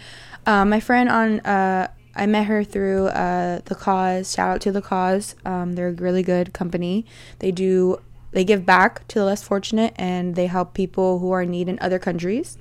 uh, 0.47 0.65
my 0.65 0.81
friend 0.81 1.09
on 1.09 1.41
uh 1.41 1.89
I 2.17 2.27
met 2.27 2.47
her 2.47 2.65
through 2.65 3.07
uh 3.09 3.61
the 3.67 3.75
cause. 3.75 4.33
Shout 4.35 4.49
out 4.49 4.61
to 4.63 4.73
the 4.73 4.83
cause. 4.83 5.37
Um 5.45 5.75
they're 5.75 5.89
a 5.89 5.93
really 5.93 6.23
good 6.23 6.53
company. 6.53 7.07
They 7.39 7.53
do 7.53 8.01
they 8.33 8.45
give 8.45 8.65
back 8.67 9.07
to 9.09 9.19
the 9.19 9.25
less 9.25 9.43
fortunate 9.43 9.95
and 9.97 10.35
they 10.35 10.47
help 10.47 10.75
people 10.75 11.19
who 11.19 11.31
are 11.33 11.43
in 11.43 11.51
need 11.51 11.69
in 11.69 11.79
other 11.81 11.99
countries. 11.99 12.59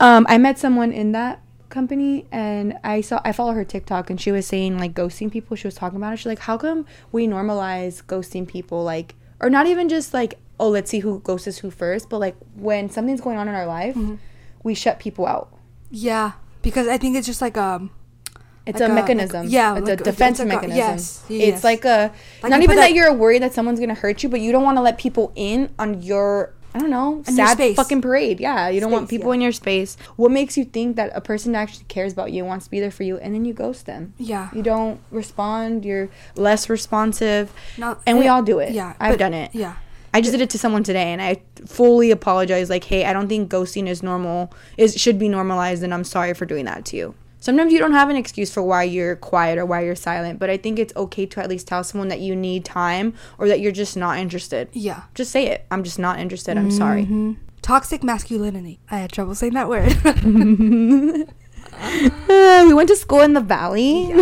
Um 0.00 0.26
I 0.28 0.38
met 0.38 0.58
someone 0.58 0.92
in 0.92 1.12
that 1.12 1.40
company 1.68 2.26
and 2.30 2.78
I 2.84 3.00
saw 3.00 3.20
I 3.24 3.32
follow 3.32 3.52
her 3.52 3.64
TikTok 3.64 4.10
and 4.10 4.20
she 4.20 4.30
was 4.30 4.46
saying 4.46 4.78
like 4.78 4.94
ghosting 4.94 5.30
people. 5.30 5.56
She 5.56 5.66
was 5.66 5.74
talking 5.74 5.96
about 5.96 6.12
it. 6.14 6.18
She's 6.18 6.26
like, 6.26 6.38
how 6.40 6.56
come 6.58 6.86
we 7.12 7.26
normalize 7.26 8.04
ghosting 8.04 8.46
people 8.46 8.84
like 8.84 9.14
or 9.40 9.50
not 9.50 9.66
even 9.66 9.88
just 9.88 10.14
like, 10.14 10.38
oh, 10.58 10.68
let's 10.70 10.90
see 10.90 11.00
who 11.00 11.20
ghosts 11.20 11.58
who 11.58 11.70
first, 11.70 12.08
but 12.08 12.18
like 12.18 12.36
when 12.54 12.88
something's 12.88 13.20
going 13.20 13.36
on 13.38 13.48
in 13.48 13.54
our 13.54 13.66
life, 13.66 13.94
Mm-hmm. 13.94 14.14
we 14.62 14.74
shut 14.74 14.98
people 14.98 15.26
out. 15.26 15.52
Yeah, 15.90 16.32
because 16.62 16.88
I 16.88 16.96
think 16.98 17.16
it's 17.16 17.26
just 17.26 17.40
like 17.42 17.56
um. 17.58 17.90
It's 18.66 18.80
Like 18.80 18.88
a 18.88 18.92
a- 18.92 18.94
like- 18.94 19.04
mechanism. 19.04 19.46
yeah, 19.48 19.76
it's 19.76 19.88
like- 19.88 20.00
a 20.00 20.04
defense 20.04 20.40
it's 20.40 20.48
mechanism. 20.48 20.76
yes, 20.76 21.22
yes, 21.28 21.54
It's 21.54 21.64
like 21.64 21.84
a 21.84 22.10
Like 22.42 22.50
not 22.50 22.62
even 22.62 22.76
that, 22.76 22.82
that- 22.88 22.94
you're 22.94 23.12
worried 23.12 23.42
that 23.42 23.54
someone's 23.54 23.78
gonna 23.80 23.94
hurt 23.94 24.22
you, 24.22 24.28
but 24.28 24.40
you 24.40 24.50
don't 24.52 24.64
want 24.64 24.76
to 24.76 24.82
let 24.82 24.98
people 24.98 25.32
in 25.36 25.70
on 25.78 26.02
your 26.02 26.50
I 26.74 26.78
don't 26.78 26.90
know 26.90 27.22
sad 27.24 27.56
fucking 27.74 28.02
parade. 28.02 28.38
Yeah, 28.38 28.68
you 28.68 28.80
don't 28.80 28.90
want 28.92 29.08
people 29.08 29.30
yeah. 29.30 29.36
in 29.36 29.40
your 29.40 29.52
space. 29.52 29.96
What 30.16 30.30
makes 30.30 30.58
you 30.58 30.64
think 30.66 30.96
that 30.96 31.10
a 31.14 31.22
person 31.22 31.54
actually 31.54 31.86
cares 31.88 32.12
about 32.12 32.32
you, 32.32 32.44
wants 32.44 32.66
to 32.66 32.70
be 32.70 32.80
there 32.80 32.90
for 32.90 33.02
you, 33.02 33.16
and 33.16 33.34
then 33.34 33.46
you 33.46 33.54
ghost 33.54 33.86
them? 33.86 34.12
Yeah. 34.18 34.48
You 34.52 34.60
don't 34.62 35.00
respond. 35.10 35.86
You're 35.86 36.10
less 36.34 36.68
responsive, 36.68 37.50
No, 37.78 37.96
and 38.06 38.18
we 38.18 38.28
all 38.28 38.42
do 38.42 38.58
it. 38.58 38.72
Yeah, 38.72 38.92
I've 39.00 39.12
but- 39.12 39.18
done 39.20 39.32
it. 39.32 39.52
Yeah. 39.54 39.74
I 40.12 40.20
just 40.20 40.32
did 40.32 40.40
it 40.42 40.50
to 40.50 40.58
someone 40.58 40.82
today, 40.82 41.12
and 41.14 41.22
I 41.22 41.40
fully 41.66 42.10
apologize. 42.10 42.68
Like, 42.68 42.84
hey, 42.84 43.04
I 43.06 43.12
don't 43.14 43.28
think 43.28 43.50
ghosting 43.50 43.86
is 43.88 44.02
normal. 44.02 44.52
Is 44.76 44.96
should 45.00 45.18
be 45.18 45.28
normalized, 45.30 45.82
and 45.82 45.94
I'm 45.94 46.04
sorry 46.04 46.34
for 46.34 46.44
doing 46.46 46.64
that 46.66 46.84
to 46.86 46.96
you. 46.96 47.14
Sometimes 47.38 47.72
you 47.72 47.78
don't 47.78 47.92
have 47.92 48.08
an 48.10 48.16
excuse 48.16 48.52
for 48.52 48.62
why 48.62 48.82
you're 48.82 49.16
quiet 49.16 49.58
or 49.58 49.66
why 49.66 49.82
you're 49.84 49.94
silent, 49.94 50.38
but 50.38 50.50
I 50.50 50.56
think 50.56 50.78
it's 50.78 50.94
okay 50.96 51.26
to 51.26 51.40
at 51.40 51.48
least 51.48 51.68
tell 51.68 51.84
someone 51.84 52.08
that 52.08 52.20
you 52.20 52.34
need 52.34 52.64
time 52.64 53.14
or 53.38 53.46
that 53.48 53.60
you're 53.60 53.72
just 53.72 53.96
not 53.96 54.18
interested. 54.18 54.68
Yeah. 54.72 55.02
Just 55.14 55.30
say 55.30 55.46
it. 55.46 55.66
I'm 55.70 55.84
just 55.84 55.98
not 55.98 56.18
interested. 56.18 56.56
I'm 56.56 56.70
sorry. 56.70 57.02
Mm-hmm. 57.04 57.32
Toxic 57.62 58.02
masculinity. 58.02 58.80
I 58.90 58.98
had 58.98 59.12
trouble 59.12 59.34
saying 59.34 59.54
that 59.54 59.68
word. 59.68 59.92
Uh, 61.78 62.64
we 62.66 62.74
went 62.74 62.88
to 62.88 62.96
school 62.96 63.20
in 63.20 63.34
the 63.34 63.40
valley. 63.40 64.14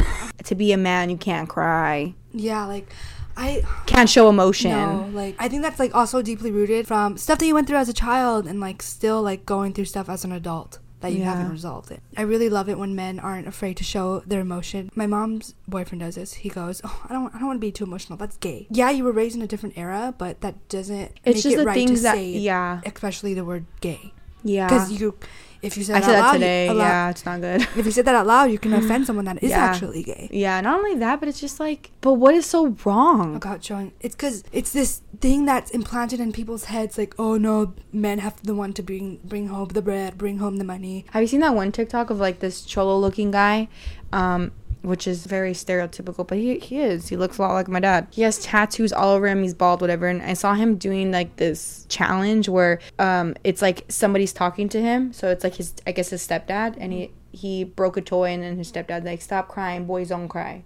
to 0.45 0.55
be 0.55 0.73
a 0.73 0.77
man, 0.77 1.09
you 1.09 1.17
can't 1.17 1.49
cry, 1.49 2.15
yeah, 2.35 2.67
like 2.67 2.93
I 3.37 3.63
can't 3.87 4.09
show 4.11 4.29
emotion. 4.29 4.71
no, 4.73 5.09
like 5.13 5.37
I 5.39 5.49
think 5.49 5.63
that's 5.63 5.79
like 5.79 5.95
also 5.95 6.21
deeply 6.21 6.51
rooted 6.51 6.87
from 6.87 7.17
stuff 7.17 7.39
that 7.39 7.47
you 7.47 7.55
went 7.55 7.67
through 7.69 7.79
as 7.79 7.89
a 7.89 7.93
child 7.93 8.47
and 8.47 8.61
like 8.61 8.83
still 8.83 9.23
like 9.23 9.47
going 9.47 9.73
through 9.73 9.87
stuff 9.87 10.09
as 10.09 10.25
an 10.25 10.33
adult 10.33 10.79
that 11.05 11.13
you 11.13 11.21
Yeah. 11.21 11.35
haven't 11.37 11.53
resolved 11.53 11.91
it. 11.91 12.01
I 12.17 12.23
really 12.23 12.49
love 12.49 12.69
it 12.69 12.79
when 12.79 12.95
men 12.95 13.21
aren't 13.21 13.47
afraid 13.47 13.77
to 13.77 13.85
show 13.85 14.21
their 14.27 14.41
emotion. 14.41 14.91
My 14.95 15.07
mom's 15.07 15.55
boyfriend 15.69 16.01
does 16.01 16.15
this. 16.17 16.33
He 16.35 16.49
goes, 16.49 16.81
"Oh, 16.85 17.03
I 17.09 17.13
don't 17.13 17.35
I 17.35 17.39
don't 17.39 17.47
want 17.49 17.57
to 17.59 17.67
be 17.67 17.73
too 17.73 17.85
emotional. 17.85 18.17
That's 18.17 18.37
gay." 18.39 18.67
Yeah, 18.71 18.91
you 18.91 19.05
were 19.05 19.13
raised 19.13 19.37
in 19.37 19.43
a 19.43 19.47
different 19.47 19.77
era, 19.79 20.15
but 20.19 20.41
that 20.41 20.69
doesn't 20.69 21.13
It's 21.25 21.37
make 21.37 21.43
just 21.43 21.47
it 21.55 21.57
the 21.59 21.65
right 21.67 21.75
things 21.75 22.01
to 22.01 22.03
that- 22.05 22.15
say 22.15 22.31
yeah. 22.31 22.81
especially 22.87 23.35
the 23.35 23.45
word 23.45 23.67
gay. 23.81 24.13
Yeah. 24.45 24.69
Cuz 24.69 24.93
you 25.01 25.15
if 25.63 25.79
you 25.79 25.83
said 25.85 25.97
I 25.97 26.01
said 26.01 26.13
that 26.17 26.21
loud, 26.21 26.33
you- 26.35 26.39
today. 26.41 26.69
allow- 26.69 26.85
Yeah, 26.85 27.09
it's 27.11 27.25
not 27.25 27.41
good. 27.41 27.63
If 27.75 27.87
you 27.87 27.91
said 27.91 28.05
that 28.05 28.15
out 28.15 28.27
loud, 28.27 28.51
you 28.51 28.59
can 28.59 28.75
offend 28.81 29.07
someone 29.07 29.25
that 29.25 29.43
is 29.43 29.49
Yeah. 29.51 29.65
actually 29.65 30.03
gay. 30.03 30.29
Yeah, 30.31 30.61
not 30.61 30.79
only 30.79 30.95
that, 30.97 31.21
but 31.21 31.29
it's 31.31 31.41
just 31.41 31.59
like, 31.59 31.91
but 32.03 32.15
what 32.15 32.35
is 32.35 32.45
so 32.45 32.77
wrong? 32.85 33.35
about 33.37 33.65
showing 33.65 33.93
it's 34.01 34.15
because 34.15 34.45
it's 34.53 34.73
this 34.73 35.01
thing 35.23 35.47
that's 35.47 35.71
implanted 35.71 36.21
in 36.21 36.33
people's 36.33 36.65
heads 36.67 36.99
like 36.99 37.15
oh 37.19 37.39
no 37.39 37.73
men 37.93 38.19
have 38.19 38.35
the 38.43 38.55
one 38.55 38.75
to 38.75 38.83
bring 38.83 39.21
bring 39.25 39.47
home 39.49 39.69
the 39.69 39.81
bread 39.81 40.19
bring 40.19 40.37
home 40.39 40.57
the 40.59 40.65
money 40.65 41.07
Have 41.13 41.23
you 41.23 41.29
seen 41.29 41.41
that 41.41 41.55
one 41.55 41.73
TikTok 41.73 42.11
of 42.11 42.21
like 42.21 42.41
this 42.41 42.61
cholo 42.61 42.99
looking 42.99 43.31
guy? 43.31 43.69
Um, 44.13 44.53
which 44.85 45.07
is 45.07 45.27
very 45.27 45.53
stereotypical, 45.53 46.27
but 46.27 46.39
he, 46.39 46.59
he 46.59 46.81
is. 46.81 47.09
He 47.09 47.17
looks 47.17 47.39
a 47.39 47.43
lot 47.43 47.55
like 47.55 47.69
my 47.69 47.81
dad. 47.81 48.07
He 48.11 48.23
has 48.23 48.39
tattoos 48.39 48.93
all 48.93 49.15
over 49.15 49.27
him. 49.27 49.43
He's 49.43 49.55
bald, 49.55 49.81
whatever. 49.81 50.07
And 50.07 50.23
I 50.23 50.35
saw 50.35 50.55
him 50.55 50.77
doing 50.77 51.11
like 51.11 51.37
this 51.37 51.87
challenge 51.89 52.49
where 52.49 52.81
um, 52.99 53.35
it's 53.45 53.63
like 53.63 53.85
somebody's 53.89 54.33
talking 54.33 54.69
to 54.71 54.81
him. 54.81 55.13
So 55.13 55.31
it's 55.31 55.43
like 55.43 55.55
his, 55.55 55.75
I 55.87 55.93
guess 55.93 56.11
his 56.11 56.27
stepdad, 56.27 56.77
and 56.79 56.93
he 56.93 57.11
he 57.33 57.65
broke 57.65 57.97
a 57.97 58.01
toy, 58.01 58.31
and 58.31 58.43
then 58.43 58.59
his 58.59 58.71
stepdad 58.71 59.05
like, 59.05 59.23
stop 59.23 59.49
crying, 59.49 59.87
boys 59.87 60.11
don't 60.11 60.29
cry. 60.29 60.65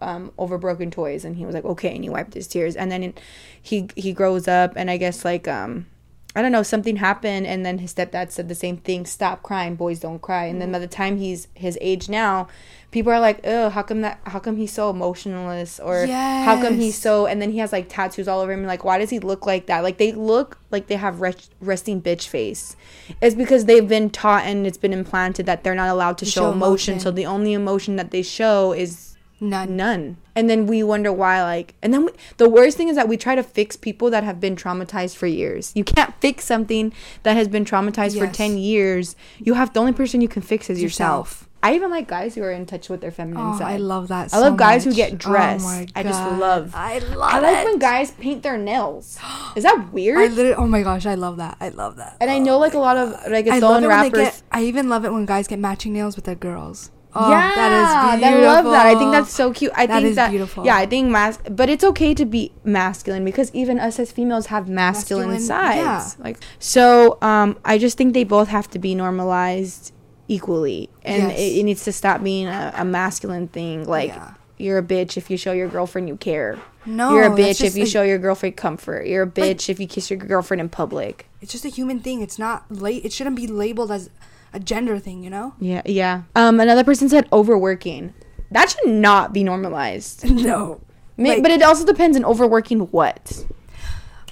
Um, 0.00 0.32
over 0.36 0.58
broken 0.58 0.90
toys, 0.90 1.24
and 1.24 1.36
he 1.36 1.46
was 1.46 1.54
like, 1.54 1.64
okay, 1.64 1.94
and 1.94 2.02
he 2.02 2.10
wiped 2.10 2.34
his 2.34 2.48
tears, 2.48 2.74
and 2.74 2.90
then 2.90 3.14
he 3.62 3.88
he 3.94 4.12
grows 4.12 4.48
up, 4.48 4.72
and 4.74 4.90
I 4.90 4.96
guess 4.96 5.24
like 5.24 5.46
um, 5.46 5.86
I 6.34 6.40
don't 6.40 6.52
know, 6.52 6.62
something 6.62 6.96
happened, 6.96 7.46
and 7.46 7.64
then 7.64 7.78
his 7.78 7.92
stepdad 7.92 8.30
said 8.30 8.48
the 8.48 8.54
same 8.54 8.78
thing: 8.78 9.04
"Stop 9.04 9.42
crying, 9.42 9.74
boys 9.74 10.00
don't 10.00 10.20
cry." 10.20 10.46
And 10.46 10.60
then 10.60 10.72
by 10.72 10.78
the 10.78 10.86
time 10.86 11.18
he's 11.18 11.48
his 11.54 11.76
age 11.80 12.08
now, 12.08 12.48
people 12.90 13.12
are 13.12 13.20
like, 13.20 13.40
"Oh, 13.44 13.68
how 13.68 13.82
come 13.82 14.00
that? 14.00 14.18
How 14.24 14.38
come 14.38 14.56
he's 14.56 14.72
so 14.72 14.88
emotionless?" 14.88 15.78
Or 15.78 16.06
how 16.06 16.60
come 16.62 16.76
he's 16.76 16.98
so? 16.98 17.26
And 17.26 17.42
then 17.42 17.50
he 17.50 17.58
has 17.58 17.70
like 17.72 17.88
tattoos 17.88 18.28
all 18.28 18.40
over 18.40 18.52
him. 18.52 18.64
Like, 18.64 18.82
why 18.82 18.98
does 18.98 19.10
he 19.10 19.18
look 19.18 19.44
like 19.44 19.66
that? 19.66 19.82
Like 19.82 19.98
they 19.98 20.12
look 20.12 20.58
like 20.70 20.86
they 20.86 20.96
have 20.96 21.20
rest, 21.20 21.52
resting 21.60 22.00
bitch 22.00 22.28
face. 22.28 22.76
It's 23.20 23.34
because 23.34 23.66
they've 23.66 23.86
been 23.86 24.08
taught 24.08 24.44
and 24.44 24.66
it's 24.66 24.78
been 24.78 24.94
implanted 24.94 25.44
that 25.46 25.64
they're 25.64 25.74
not 25.74 25.90
allowed 25.90 26.16
to 26.18 26.24
show, 26.24 26.42
show 26.42 26.52
emotion. 26.52 26.94
emotion. 26.94 27.00
So 27.00 27.10
the 27.10 27.26
only 27.26 27.52
emotion 27.52 27.96
that 27.96 28.10
they 28.10 28.22
show 28.22 28.72
is 28.72 29.11
none. 29.42 29.76
None. 29.76 30.16
And 30.34 30.48
then 30.48 30.66
we 30.66 30.82
wonder 30.82 31.12
why 31.12 31.42
like 31.42 31.74
and 31.82 31.92
then 31.92 32.06
we, 32.06 32.12
the 32.38 32.48
worst 32.48 32.76
thing 32.78 32.88
is 32.88 32.96
that 32.96 33.08
we 33.08 33.16
try 33.18 33.34
to 33.34 33.42
fix 33.42 33.76
people 33.76 34.08
that 34.10 34.24
have 34.24 34.40
been 34.40 34.56
traumatized 34.56 35.16
for 35.16 35.26
years. 35.26 35.72
You 35.74 35.84
can't 35.84 36.14
fix 36.20 36.44
something 36.44 36.92
that 37.24 37.36
has 37.36 37.48
been 37.48 37.64
traumatized 37.66 38.18
for 38.18 38.26
10 38.26 38.56
years. 38.56 39.14
You 39.38 39.54
have 39.54 39.74
the 39.74 39.80
only 39.80 39.92
person 39.92 40.20
you 40.22 40.28
can 40.28 40.40
fix 40.40 40.70
is 40.70 40.80
yourself, 40.82 41.28
Yourself. 41.28 41.48
i 41.62 41.74
even 41.74 41.90
like 41.90 42.08
guys 42.08 42.34
who 42.34 42.42
are 42.42 42.50
in 42.52 42.64
touch 42.64 42.88
with 42.88 43.00
their 43.02 43.10
feminine 43.10 43.42
oh, 43.42 43.58
side. 43.58 43.74
i 43.74 43.76
love 43.76 44.08
that 44.08 44.32
I 44.32 44.38
love 44.38 44.56
guys 44.56 44.84
who 44.84 44.94
get 44.94 45.12
oh 45.12 45.16
dressed. 45.16 45.66
oh 45.66 45.68
my 45.68 45.86
I 45.94 46.02
just 46.02 46.18
love- 46.38 46.74
i 46.74 46.98
love 46.98 47.20
i 47.20 47.38
like 47.40 47.58
it. 47.58 47.64
when 47.66 47.78
guys 47.78 48.12
paint 48.12 48.42
their 48.42 48.56
nails. 48.56 49.18
Is 49.56 49.64
that 49.64 49.92
weird? 49.92 50.18
I 50.18 50.26
literally 50.28 50.54
oh 50.54 50.66
my 50.66 50.82
gosh 50.82 51.04
i 51.04 51.14
love 51.14 51.36
that. 51.36 51.56
I 51.60 51.68
love 51.68 51.96
that. 51.96 52.16
And 52.20 52.30
i 52.30 52.38
know 52.38 52.58
like 52.58 52.74
a 52.74 52.78
lot 52.78 52.96
of 52.96 53.10
like 53.30 53.48
i 53.48 53.58
love 53.58 53.72
when 53.74 53.82
they 53.82 53.88
rappers 53.88 54.12
get 54.12 54.42
i 54.50 54.62
even 54.62 54.88
love 54.88 55.04
it 55.04 55.12
when 55.12 55.26
guys 55.26 55.46
get 55.46 55.58
matching 55.58 55.92
nails 55.92 56.16
with 56.16 56.24
their 56.24 56.36
girls 56.36 56.90
oh 57.14 57.30
yeah, 57.30 57.52
that 57.54 57.72
is 57.72 58.20
beautiful. 58.20 58.48
I 58.48 58.54
love 58.54 58.64
that. 58.66 58.86
I 58.86 58.94
think 58.98 59.12
that's 59.12 59.30
so 59.32 59.52
cute. 59.52 59.72
I 59.74 59.86
That 59.86 59.96
think 59.96 60.06
is 60.10 60.16
that 60.16 60.30
beautiful. 60.30 60.64
Yeah, 60.64 60.76
I 60.76 60.86
think 60.86 61.10
mas. 61.10 61.38
But 61.50 61.68
it's 61.68 61.84
okay 61.84 62.14
to 62.14 62.24
be 62.24 62.52
masculine 62.64 63.24
because 63.24 63.50
even 63.54 63.78
us 63.78 63.98
as 63.98 64.10
females 64.12 64.46
have 64.46 64.68
masculine, 64.68 65.30
Masculine, 65.30 65.76
yeah. 65.76 65.98
sides. 65.98 66.18
Like 66.18 66.38
so, 66.58 67.18
um, 67.22 67.58
I 67.64 67.78
just 67.78 67.96
think 67.98 68.14
they 68.14 68.24
both 68.24 68.48
have 68.48 68.68
to 68.70 68.78
be 68.78 68.94
normalized 68.94 69.92
equally, 70.28 70.88
and 71.02 71.28
Yes. 71.30 71.38
it, 71.38 71.58
it 71.58 71.62
needs 71.64 71.84
to 71.84 71.92
stop 71.92 72.22
being 72.22 72.46
a, 72.46 72.72
a 72.76 72.84
masculine 72.84 73.48
thing. 73.48 73.86
Like 73.86 74.08
Yeah. 74.10 74.34
you're 74.58 74.78
a 74.78 74.82
bitch 74.82 75.16
if 75.16 75.30
you 75.30 75.36
show 75.36 75.52
your 75.52 75.68
girlfriend 75.68 76.08
you 76.08 76.16
care. 76.16 76.58
no 76.86 77.14
you're 77.14 77.24
a 77.24 77.30
bitch 77.30 77.62
if 77.64 77.76
you 77.76 77.84
a- 77.84 77.86
show 77.86 78.02
your 78.02 78.18
girlfriend 78.18 78.56
comfort. 78.56 79.06
You're 79.06 79.24
a 79.24 79.30
bitch 79.30 79.68
if 79.68 79.78
you 79.78 79.86
kiss 79.86 80.10
your 80.10 80.18
girlfriend 80.18 80.60
in 80.60 80.68
public. 80.68 81.26
it's 81.40 81.52
just 81.52 81.64
a 81.64 81.68
human 81.68 81.98
thing 82.00 82.22
it's 82.22 82.38
not 82.38 82.64
late 82.70 83.04
it 83.04 83.12
shouldn't 83.12 83.36
be 83.36 83.46
labeled 83.46 83.90
as 83.92 84.10
a 84.52 84.60
gender 84.60 84.98
thing 84.98 85.22
you 85.24 85.30
know 85.30 85.54
Yeah, 85.60 85.82
yeah. 85.86 86.22
Um, 86.36 86.60
another 86.60 86.84
person 86.84 87.08
said 87.08 87.26
overworking. 87.32 88.12
That 88.50 88.70
should 88.70 88.88
not 88.90 89.32
be 89.32 89.44
normalized. 89.44 90.24
no 90.30 90.80
Ma- 91.16 91.30
Like- 91.30 91.42
but 91.42 91.50
it 91.52 91.62
also 91.62 91.84
depends 91.86 92.16
on 92.16 92.24
overworking 92.24 92.80
what. 92.90 93.44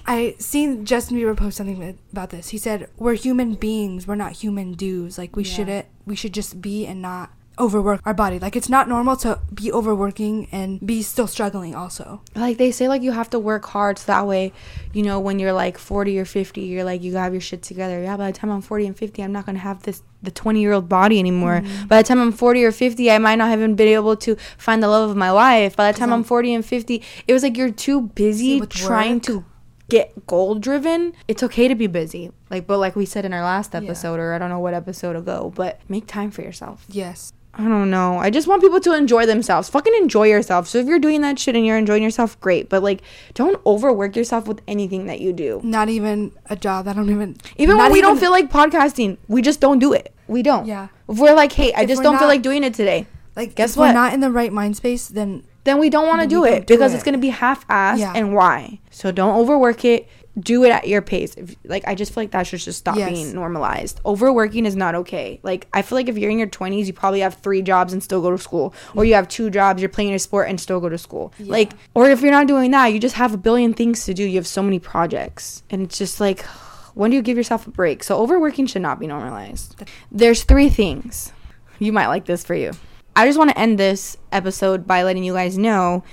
I 0.06 0.34
seen 0.38 0.84
Justin 0.86 1.16
Bieber 1.18 1.36
post 1.36 1.56
something 1.58 1.98
about 2.10 2.30
this. 2.30 2.48
He 2.48 2.58
said, 2.58 2.88
"We're 2.96 3.14
human 3.14 3.54
beings. 3.54 4.06
We're 4.06 4.14
not 4.16 4.32
human 4.32 4.72
dudes. 4.72 5.18
Like 5.18 5.36
we 5.36 5.44
shouldn't. 5.44 5.86
We 6.06 6.16
should 6.16 6.32
just 6.34 6.60
be 6.60 6.86
and 6.86 7.00
not 7.02 7.30
overwork 7.60 8.00
our 8.04 8.14
body. 8.14 8.38
Like 8.38 8.56
it's 8.56 8.68
not 8.68 8.88
normal 8.88 9.16
to 9.18 9.40
be 9.52 9.70
overworking 9.72 10.48
and 10.50 10.84
be 10.84 11.02
still 11.02 11.26
struggling. 11.26 11.74
Also, 11.74 12.22
Like 12.34 12.58
they 12.58 12.70
say, 12.70 12.88
like 12.88 13.02
you 13.02 13.12
have 13.12 13.30
to 13.30 13.38
work 13.38 13.66
hard 13.66 13.98
so 13.98 14.06
that 14.06 14.26
way, 14.26 14.52
you 14.92 15.02
know, 15.02 15.20
when 15.20 15.38
you're 15.38 15.52
like 15.52 15.78
40 15.78 16.18
or 16.18 16.24
50, 16.24 16.60
you're 16.62 16.84
like 16.84 17.02
you 17.02 17.14
have 17.16 17.32
your 17.32 17.40
shit 17.40 17.62
together. 17.62 18.02
Yeah, 18.02 18.16
by 18.16 18.30
the 18.30 18.38
time 18.38 18.50
I'm 18.50 18.62
40 18.62 18.86
and 18.86 18.96
50, 18.96 19.22
I'm 19.22 19.32
not 19.32 19.46
gonna 19.46 19.58
have 19.58 19.82
this 19.82 20.02
the 20.22 20.30
20 20.30 20.60
year 20.60 20.72
old 20.72 20.88
body 20.88 21.18
anymore. 21.18 21.60
Mm-hmm. 21.60 21.86
By 21.86 22.02
the 22.02 22.06
time 22.06 22.20
I'm 22.20 22.32
40 22.32 22.64
or 22.64 22.72
50, 22.72 23.10
I 23.10 23.18
might 23.18 23.36
not 23.36 23.48
have 23.48 23.58
even 23.58 23.74
been 23.74 23.88
able 23.88 24.16
to 24.16 24.36
find 24.58 24.82
the 24.82 24.88
love 24.88 25.10
of 25.10 25.16
my 25.16 25.30
life. 25.30 25.76
By 25.76 25.92
the 25.92 25.98
time 25.98 26.12
I'm 26.12 26.24
40 26.24 26.54
and 26.54 26.64
50, 26.64 27.02
it 27.26 27.32
was 27.32 27.42
like 27.42 27.56
you're 27.56 27.70
too 27.70 28.02
busy 28.02 28.60
trying 28.60 29.14
work. 29.14 29.22
to 29.24 29.44
get 29.88 30.26
goal 30.26 30.54
driven. 30.54 31.14
It's 31.28 31.42
okay 31.42 31.68
to 31.68 31.74
be 31.74 31.86
busy. 31.86 32.30
Like, 32.48 32.66
but 32.66 32.78
like 32.78 32.96
we 32.96 33.04
said 33.06 33.24
in 33.24 33.32
our 33.32 33.42
last 33.42 33.74
episode, 33.74 34.18
or 34.18 34.32
I 34.32 34.38
don't 34.38 34.48
know 34.48 34.58
what 34.60 34.74
episode 34.74 35.16
ago, 35.16 35.52
but 35.54 35.80
make 35.88 36.06
time 36.06 36.30
for 36.30 36.42
yourself. 36.42 36.84
yes, 36.88 37.32
I 37.60 37.68
don't 37.68 37.90
know. 37.90 38.16
I 38.18 38.30
just 38.30 38.48
want 38.48 38.62
people 38.62 38.80
to 38.80 38.94
enjoy 38.94 39.26
themselves. 39.26 39.68
Fucking 39.68 39.94
enjoy 39.94 40.28
yourself. 40.28 40.66
So 40.66 40.78
if 40.78 40.86
you're 40.86 40.98
doing 40.98 41.20
that 41.20 41.38
shit 41.38 41.54
and 41.54 41.66
you're 41.66 41.76
enjoying 41.76 42.02
yourself, 42.02 42.40
great. 42.40 42.68
But 42.70 42.82
like, 42.82 43.02
don't 43.34 43.60
overwork 43.66 44.16
yourself 44.16 44.48
with 44.48 44.62
anything 44.66 45.06
that 45.06 45.20
you 45.20 45.32
do. 45.32 45.60
not 45.62 45.88
even 45.90 46.32
a 46.48 46.56
job. 46.56 46.88
I 46.88 46.94
don't 46.94 47.10
even. 47.10 47.36
Even 47.56 47.76
when 47.76 47.92
we 47.92 48.00
don't 48.00 48.18
feel 48.18 48.30
like 48.30 48.50
podcasting, 48.50 49.18
we 49.28 49.42
just 49.42 49.60
don't 49.60 49.78
do 49.78 49.92
it. 49.92 50.14
We 50.26 50.42
don't. 50.42 50.66
Yeah. 50.66 50.88
If 51.08 51.18
we're 51.18 51.34
like, 51.34 51.52
hey, 51.52 51.72
I 51.74 51.82
If 51.82 51.88
just 51.88 52.02
don't 52.02 52.18
feel 52.18 52.28
like 52.28 52.42
doing 52.42 52.64
it 52.64 52.72
today, 52.74 53.06
like. 53.36 53.54
guess 53.54 53.72
if 53.72 53.76
what? 53.76 53.88
We're 53.88 53.92
not 53.92 54.14
in 54.14 54.20
the 54.20 54.30
right 54.30 54.52
mind 54.52 54.76
space. 54.76 55.08
Then 55.08 55.44
then 55.64 55.78
we 55.78 55.90
don't 55.90 56.06
want 56.06 56.22
to 56.22 56.26
do 56.26 56.44
it 56.44 56.66
do 56.66 56.74
because 56.74 56.92
it. 56.92 56.96
it's 56.96 57.04
gonna 57.04 57.18
be 57.18 57.28
half-assed. 57.28 57.98
Yeah. 57.98 58.12
And 58.14 58.34
why? 58.34 58.80
So 58.90 59.12
don't 59.12 59.36
overwork 59.36 59.84
it. 59.84 60.08
Do 60.38 60.62
it 60.64 60.70
at 60.70 60.86
your 60.86 61.02
pace. 61.02 61.34
If, 61.34 61.56
like 61.64 61.82
I 61.88 61.94
just 61.94 62.14
feel 62.14 62.22
like 62.22 62.30
that 62.30 62.46
should 62.46 62.60
just 62.60 62.78
stop 62.78 62.96
Yes. 62.96 63.10
being 63.10 63.34
normalized. 63.34 64.00
Overworking 64.06 64.64
is 64.64 64.76
not 64.76 64.94
okay. 64.94 65.40
Like 65.42 65.66
I 65.72 65.82
feel 65.82 65.96
like 65.96 66.08
if 66.08 66.16
you're 66.16 66.30
in 66.30 66.38
your 66.38 66.46
20s, 66.48 66.86
you 66.86 66.92
probably 66.92 67.20
have 67.20 67.34
three 67.34 67.62
jobs 67.62 67.92
and 67.92 68.02
still 68.02 68.22
go 68.22 68.30
to 68.30 68.38
school, 68.38 68.72
or 68.94 69.04
you 69.04 69.14
have 69.14 69.26
two 69.28 69.50
jobs, 69.50 69.82
you're 69.82 69.88
playing 69.88 70.10
your 70.10 70.18
sport 70.20 70.48
and 70.48 70.60
still 70.60 70.78
go 70.80 70.88
to 70.88 70.98
school. 70.98 71.32
Like, 71.40 71.72
or 71.94 72.08
if 72.08 72.20
you're 72.22 72.30
not 72.30 72.46
doing 72.46 72.70
that, 72.70 72.86
you 72.88 73.00
just 73.00 73.16
have 73.16 73.34
a 73.34 73.36
billion 73.38 73.74
things 73.74 74.04
to 74.04 74.14
do. 74.14 74.22
You 74.24 74.36
have 74.36 74.46
so 74.46 74.62
many 74.62 74.78
projects, 74.78 75.62
and 75.68 75.82
it's 75.82 75.98
just 75.98 76.20
like, 76.20 76.42
when 76.94 77.10
do 77.10 77.16
you 77.16 77.22
give 77.22 77.36
yourself 77.36 77.66
a 77.66 77.70
break? 77.70 78.04
So 78.04 78.16
overworking 78.18 78.66
should 78.66 78.82
not 78.82 79.00
be 79.00 79.06
normalized. 79.08 79.82
There's 80.12 80.44
three 80.44 80.68
things 80.68 81.32
You 81.80 81.92
might 81.92 82.06
like 82.08 82.26
this 82.26 82.44
for 82.44 82.54
you. 82.54 82.72
I 83.16 83.26
just 83.26 83.38
want 83.38 83.50
to 83.50 83.58
end 83.58 83.78
this 83.78 84.16
episode 84.30 84.86
by 84.86 85.02
letting 85.02 85.24
you 85.24 85.32
guys 85.32 85.58
know, 85.58 86.04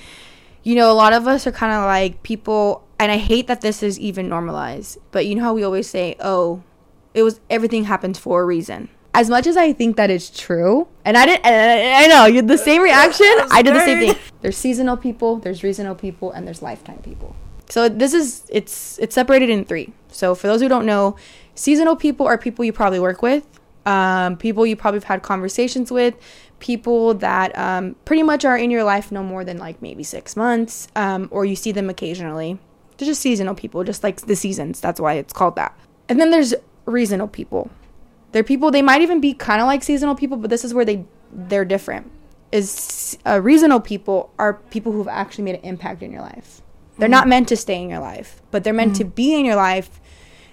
you 0.64 0.76
know, 0.76 0.92
a 0.92 0.94
lot 0.96 1.14
of 1.14 1.28
us 1.28 1.46
are 1.46 1.52
kind 1.52 1.74
of 1.74 1.84
like 1.86 2.24
people, 2.24 2.87
and 3.00 3.12
I 3.12 3.18
hate 3.18 3.48
that 3.48 3.62
this 3.62 3.84
is 3.84 4.00
even 4.00 4.28
normalized, 4.28 4.98
but 5.12 5.26
you 5.26 5.36
know 5.36 5.44
how 5.44 5.54
we 5.54 5.64
always 5.64 5.90
say, 5.90 6.16
oh, 6.20 6.64
it 7.14 7.24
was 7.24 7.40
everything 7.50 7.86
happens 7.86 8.18
for 8.18 8.42
a 8.42 8.46
reason. 8.46 8.90
As 9.14 9.30
much 9.30 9.48
as 9.48 9.58
I 9.58 9.74
think 9.74 9.98
that 9.98 10.12
is 10.12 10.30
true, 10.30 10.88
and 11.04 11.18
I 11.18 11.26
didn't, 11.26 11.46
I, 11.46 12.04
I 12.04 12.08
know 12.08 12.26
you 12.26 12.42
the 12.42 12.58
same 12.58 12.82
reaction. 12.92 13.26
I 13.52 13.62
did 13.62 13.74
the 13.74 13.80
same 13.80 14.14
thing. 14.14 14.22
There's 14.42 14.58
seasonal 14.58 14.98
people, 14.98 15.38
there's 15.38 15.64
reasonable 15.64 15.96
people, 15.96 16.32
and 16.32 16.46
there's 16.46 16.62
lifetime 16.62 17.00
people. 17.00 17.36
So 17.70 17.90
this 17.90 18.14
is 18.14 18.44
it's 18.50 18.98
it's 19.00 19.16
separated 19.16 19.50
in 19.50 19.66
three. 19.66 19.94
So 20.10 20.36
for 20.36 20.48
those 20.48 20.62
who 20.62 20.70
don't 20.70 20.86
know, 20.86 21.16
seasonal 21.56 21.96
people 21.96 22.26
are 22.26 22.38
people 22.38 22.64
you 22.64 22.74
probably 22.74 23.00
work 23.00 23.22
with, 23.22 23.46
um, 23.86 24.38
people 24.38 24.66
you 24.66 24.76
probably 24.76 24.98
have 24.98 25.06
had 25.06 25.24
conversations 25.24 25.92
with, 25.92 26.16
people 26.60 27.14
that 27.16 27.58
um, 27.58 27.96
pretty 28.06 28.24
much 28.24 28.46
are 28.46 28.58
in 28.58 28.72
your 28.72 28.84
life 28.84 29.12
no 29.12 29.24
more 29.24 29.44
than 29.44 29.58
like 29.58 29.82
maybe 29.82 30.04
six 30.04 30.36
months, 30.36 30.88
um, 30.96 31.28
or 31.32 31.46
you 31.46 31.56
see 31.56 31.72
them 31.72 31.90
occasionally. 31.90 32.60
They're 32.98 33.06
just 33.06 33.22
seasonal 33.22 33.56
people, 33.56 33.84
just 33.84 34.04
like 34.04 34.22
the 34.22 34.36
seasons. 34.36 34.80
That's 34.80 35.00
why 35.00 35.14
it's 35.14 35.34
called 35.34 35.56
that. 35.56 35.78
And 36.10 36.20
then 36.20 36.32
there's 36.32 36.56
reasonable 36.86 37.28
people. 37.28 37.70
They're 38.32 38.44
people 38.44 38.72
they 38.72 38.82
might 38.82 39.02
even 39.02 39.22
be 39.22 39.34
kind 39.34 39.62
of 39.62 39.68
like 39.68 39.84
seasonal 39.84 40.16
people, 40.16 40.38
but 40.38 40.50
this 40.50 40.66
is 40.66 40.74
where 40.74 40.86
they 40.86 41.06
they're 41.32 41.66
different. 41.66 42.12
Is 42.52 43.18
uh, 43.26 43.42
reasonable 43.42 43.82
people 43.82 44.32
are 44.40 44.54
people 44.70 44.92
who've 44.92 45.08
actually 45.08 45.44
made 45.44 45.56
an 45.56 45.62
impact 45.62 46.02
in 46.02 46.12
your 46.12 46.22
life. 46.22 46.62
They're 46.98 47.10
not 47.10 47.28
meant 47.28 47.48
to 47.50 47.56
stay 47.56 47.82
in 47.82 47.90
your 47.90 48.00
life, 48.00 48.42
but 48.50 48.64
they're 48.64 48.74
meant 48.74 48.96
to 48.96 49.04
be 49.06 49.36
in 49.36 49.46
your 49.46 49.56
life, 49.56 50.02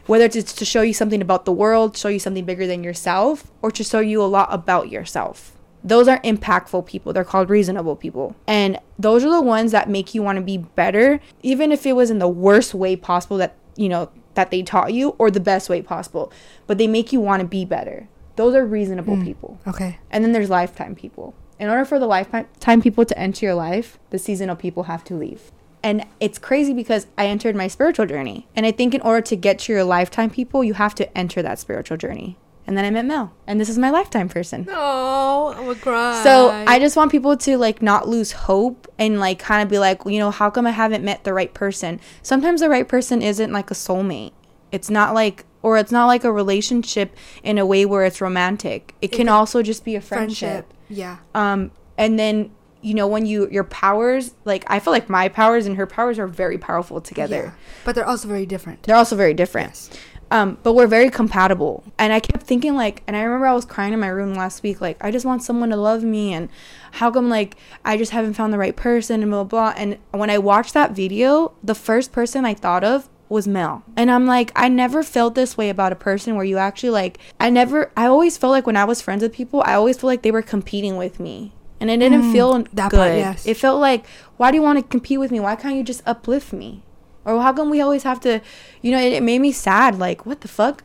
whether 0.06 0.26
it's 0.26 0.52
to 0.52 0.64
show 0.64 0.82
you 0.82 0.92
something 0.92 1.22
about 1.22 1.46
the 1.46 1.52
world, 1.52 1.96
show 1.96 2.08
you 2.08 2.18
something 2.18 2.44
bigger 2.44 2.66
than 2.66 2.84
yourself, 2.84 3.50
or 3.62 3.70
to 3.70 3.82
show 3.82 4.00
you 4.00 4.22
a 4.22 4.24
lot 4.24 4.48
about 4.52 4.90
yourself. 4.90 5.52
Those 5.84 6.08
are 6.08 6.18
impactful 6.20 6.86
people. 6.86 7.12
They're 7.12 7.24
called 7.24 7.50
reasonable 7.50 7.94
people. 7.94 8.34
And 8.46 8.78
those 8.98 9.22
are 9.22 9.30
the 9.30 9.42
ones 9.42 9.70
that 9.72 9.88
make 9.88 10.14
you 10.14 10.22
want 10.22 10.36
to 10.36 10.42
be 10.42 10.58
better, 10.58 11.20
even 11.42 11.70
if 11.70 11.84
it 11.84 11.92
was 11.92 12.10
in 12.10 12.18
the 12.18 12.28
worst 12.28 12.72
way 12.72 12.96
possible 12.96 13.36
that, 13.36 13.54
you 13.76 13.88
know, 13.90 14.10
that 14.32 14.50
they 14.50 14.62
taught 14.62 14.94
you 14.94 15.10
or 15.18 15.30
the 15.30 15.40
best 15.40 15.68
way 15.68 15.82
possible. 15.82 16.32
But 16.66 16.78
they 16.78 16.86
make 16.86 17.12
you 17.12 17.20
want 17.20 17.42
to 17.42 17.46
be 17.46 17.64
better. 17.64 18.08
Those 18.36 18.54
are 18.54 18.64
reasonable 18.64 19.16
hmm. 19.16 19.24
people. 19.24 19.60
Okay. 19.66 19.98
And 20.10 20.24
then 20.24 20.32
there's 20.32 20.50
lifetime 20.50 20.94
people. 20.94 21.34
In 21.58 21.68
order 21.68 21.84
for 21.84 21.98
the 21.98 22.06
lifetime 22.06 22.82
people 22.82 23.04
to 23.04 23.18
enter 23.18 23.46
your 23.46 23.54
life, 23.54 23.98
the 24.10 24.18
seasonal 24.18 24.56
people 24.56 24.84
have 24.84 25.04
to 25.04 25.14
leave. 25.14 25.52
And 25.84 26.06
it's 26.18 26.38
crazy 26.38 26.72
because 26.72 27.06
I 27.18 27.26
entered 27.26 27.54
my 27.54 27.68
spiritual 27.68 28.06
journey. 28.06 28.48
And 28.56 28.64
I 28.64 28.72
think 28.72 28.94
in 28.94 29.02
order 29.02 29.20
to 29.20 29.36
get 29.36 29.58
to 29.60 29.72
your 29.72 29.84
lifetime 29.84 30.30
people, 30.30 30.64
you 30.64 30.74
have 30.74 30.94
to 30.96 31.16
enter 31.16 31.42
that 31.42 31.58
spiritual 31.58 31.98
journey. 31.98 32.38
And 32.66 32.78
then 32.78 32.84
I 32.84 32.90
met 32.90 33.04
Mel. 33.04 33.32
And 33.46 33.60
this 33.60 33.68
is 33.68 33.78
my 33.78 33.90
lifetime 33.90 34.28
person. 34.28 34.66
Oh, 34.70 35.54
I'm 35.56 35.64
gonna 35.66 35.74
cry. 35.78 36.22
So 36.22 36.50
I 36.50 36.78
just 36.78 36.96
want 36.96 37.10
people 37.10 37.36
to 37.36 37.58
like 37.58 37.82
not 37.82 38.08
lose 38.08 38.32
hope 38.32 38.88
and 38.98 39.20
like 39.20 39.38
kind 39.38 39.62
of 39.62 39.68
be 39.68 39.78
like, 39.78 40.02
you 40.06 40.18
know, 40.18 40.30
how 40.30 40.50
come 40.50 40.66
I 40.66 40.70
haven't 40.70 41.04
met 41.04 41.24
the 41.24 41.34
right 41.34 41.52
person? 41.52 42.00
Sometimes 42.22 42.60
the 42.60 42.70
right 42.70 42.88
person 42.88 43.20
isn't 43.20 43.52
like 43.52 43.70
a 43.70 43.74
soulmate. 43.74 44.32
It's 44.72 44.88
not 44.90 45.14
like 45.14 45.44
or 45.62 45.78
it's 45.78 45.92
not 45.92 46.06
like 46.06 46.24
a 46.24 46.32
relationship 46.32 47.16
in 47.42 47.58
a 47.58 47.66
way 47.66 47.86
where 47.86 48.04
it's 48.04 48.20
romantic. 48.20 48.94
It 49.00 49.08
can 49.08 49.28
also 49.28 49.62
just 49.62 49.84
be 49.84 49.94
a 49.96 50.00
friendship. 50.00 50.66
friendship. 50.66 50.74
Yeah. 50.88 51.18
Um 51.34 51.70
and 51.98 52.18
then 52.18 52.50
you 52.80 52.92
know 52.94 53.06
when 53.06 53.24
you 53.24 53.48
your 53.50 53.64
powers 53.64 54.34
like 54.44 54.64
I 54.68 54.78
feel 54.78 54.92
like 54.92 55.08
my 55.08 55.28
powers 55.28 55.66
and 55.66 55.76
her 55.76 55.86
powers 55.86 56.18
are 56.18 56.26
very 56.26 56.58
powerful 56.58 57.00
together. 57.00 57.54
Yeah. 57.54 57.64
But 57.84 57.94
they're 57.94 58.06
also 58.06 58.28
very 58.28 58.46
different. 58.46 58.82
They're 58.82 58.96
also 58.96 59.16
very 59.16 59.34
different. 59.34 59.68
Yes. 59.68 59.90
Um, 60.30 60.58
but 60.62 60.74
we're 60.74 60.86
very 60.86 61.10
compatible. 61.10 61.84
And 61.98 62.12
I 62.12 62.20
kept 62.20 62.44
thinking 62.44 62.74
like, 62.74 63.02
and 63.06 63.16
I 63.16 63.22
remember 63.22 63.46
I 63.46 63.54
was 63.54 63.64
crying 63.64 63.92
in 63.92 64.00
my 64.00 64.08
room 64.08 64.34
last 64.34 64.62
week, 64.62 64.80
like, 64.80 64.96
I 65.00 65.10
just 65.10 65.24
want 65.24 65.42
someone 65.42 65.70
to 65.70 65.76
love 65.76 66.02
me. 66.02 66.32
And 66.32 66.48
how 66.92 67.10
come 67.10 67.28
like 67.28 67.56
I 67.84 67.96
just 67.96 68.12
haven't 68.12 68.34
found 68.34 68.52
the 68.52 68.58
right 68.58 68.74
person 68.74 69.22
and 69.22 69.30
blah, 69.30 69.44
blah, 69.44 69.72
blah. 69.72 69.80
And 69.80 69.98
when 70.10 70.30
I 70.30 70.38
watched 70.38 70.74
that 70.74 70.92
video, 70.92 71.52
the 71.62 71.74
first 71.74 72.12
person 72.12 72.44
I 72.44 72.54
thought 72.54 72.84
of 72.84 73.08
was 73.28 73.48
Mel. 73.48 73.82
And 73.96 74.10
I'm 74.10 74.26
like, 74.26 74.52
I 74.54 74.68
never 74.68 75.02
felt 75.02 75.34
this 75.34 75.56
way 75.56 75.70
about 75.70 75.92
a 75.92 75.96
person 75.96 76.36
where 76.36 76.44
you 76.44 76.58
actually 76.58 76.90
like, 76.90 77.18
I 77.40 77.50
never, 77.50 77.90
I 77.96 78.06
always 78.06 78.36
felt 78.36 78.52
like 78.52 78.66
when 78.66 78.76
I 78.76 78.84
was 78.84 79.00
friends 79.00 79.22
with 79.22 79.32
people, 79.32 79.62
I 79.64 79.74
always 79.74 79.96
felt 79.96 80.08
like 80.08 80.22
they 80.22 80.30
were 80.30 80.42
competing 80.42 80.96
with 80.96 81.18
me. 81.20 81.52
And 81.80 81.90
it 81.90 81.98
didn't 81.98 82.32
feel 82.32 82.52
that 82.72 82.90
good. 82.90 82.96
part, 82.96 83.16
yes. 83.16 83.46
It 83.46 83.56
felt 83.56 83.80
like, 83.80 84.06
why 84.36 84.50
do 84.50 84.56
you 84.56 84.62
want 84.62 84.78
to 84.78 84.82
compete 84.82 85.20
with 85.20 85.30
me? 85.30 85.40
Why 85.40 85.54
can't 85.56 85.76
you 85.76 85.82
just 85.82 86.02
uplift 86.06 86.52
me? 86.52 86.82
Or 87.24 87.40
how 87.40 87.52
come 87.52 87.70
we 87.70 87.80
always 87.80 88.02
have 88.02 88.20
to, 88.20 88.40
you 88.82 88.90
know, 88.90 88.98
it, 88.98 89.12
it 89.14 89.22
made 89.22 89.40
me 89.40 89.52
sad. 89.52 89.98
Like, 89.98 90.26
what 90.26 90.40
the 90.42 90.48
fuck? 90.48 90.82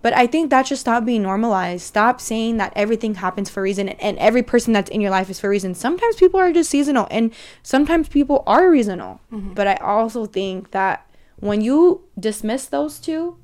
But 0.00 0.12
I 0.14 0.26
think 0.28 0.50
that 0.50 0.68
should 0.68 0.78
stop 0.78 1.04
being 1.04 1.22
normalized. 1.22 1.82
Stop 1.84 2.20
saying 2.20 2.56
that 2.58 2.72
everything 2.76 3.16
happens 3.16 3.50
for 3.50 3.60
a 3.60 3.62
reason 3.64 3.88
and, 3.88 4.00
and 4.00 4.18
every 4.18 4.42
person 4.42 4.72
that's 4.72 4.90
in 4.90 5.00
your 5.00 5.10
life 5.10 5.28
is 5.28 5.40
for 5.40 5.48
a 5.48 5.50
reason. 5.50 5.74
Sometimes 5.74 6.14
people 6.16 6.38
are 6.38 6.52
just 6.52 6.70
seasonal 6.70 7.08
and 7.10 7.32
sometimes 7.62 8.08
people 8.08 8.44
are 8.46 8.70
reasonal. 8.70 9.20
Mm-hmm. 9.32 9.54
But 9.54 9.66
I 9.66 9.74
also 9.76 10.26
think 10.26 10.70
that 10.70 11.04
when 11.40 11.60
you 11.62 12.02
dismiss 12.18 12.66
those 12.66 12.98
two, 13.00 13.38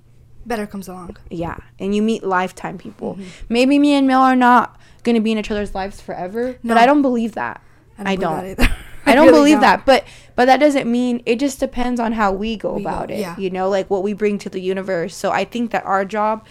Better 0.47 0.67
comes 0.67 0.89
along. 0.89 1.17
yeah, 1.31 1.57
and 1.79 1.95
you 1.95 2.03
meet 2.03 2.23
lifetime 2.23 2.77
people. 2.77 3.15
Mm-hmm. 3.15 3.25
Maybe 3.49 3.79
me 3.79 3.93
and 3.95 4.07
Mel 4.07 4.21
are 4.21 4.37
not 4.37 4.79
going 5.03 5.15
to 5.15 5.21
be 5.23 5.33
in 5.33 5.39
each 5.39 5.51
other's 5.51 5.75
lives 5.75 6.01
forever, 6.03 6.59
No. 6.63 6.75
but 6.75 6.77
I 6.77 6.85
don't 6.87 7.01
believe 7.03 7.33
that. 7.33 7.63
I 7.99 8.15
don't. 8.15 8.37
that 8.37 8.61
either. 8.61 8.77
I 9.07 9.15
don't 9.15 9.27
really 9.29 9.39
believe 9.39 9.55
don't. 9.55 9.61
that, 9.63 9.87
but 9.87 10.05
but 10.37 10.47
that 10.47 10.59
doesn't 10.61 10.91
mean 10.91 11.23
it 11.27 11.39
just 11.39 11.61
depends 11.61 12.01
on 12.01 12.13
how 12.13 12.33
we 12.33 12.57
go 12.57 12.75
We 12.75 12.83
go, 12.83 12.89
about 12.89 13.11
it. 13.11 13.19
yeah. 13.21 13.37
You 13.39 13.51
know, 13.51 13.69
like 13.69 13.89
what 13.91 14.03
we 14.03 14.13
bring 14.13 14.39
to 14.39 14.49
the 14.49 14.61
universe. 14.61 15.15
So 15.15 15.31
I 15.31 15.45
think 15.45 15.71
that 15.73 15.85
our 15.85 16.05
job 16.05 16.45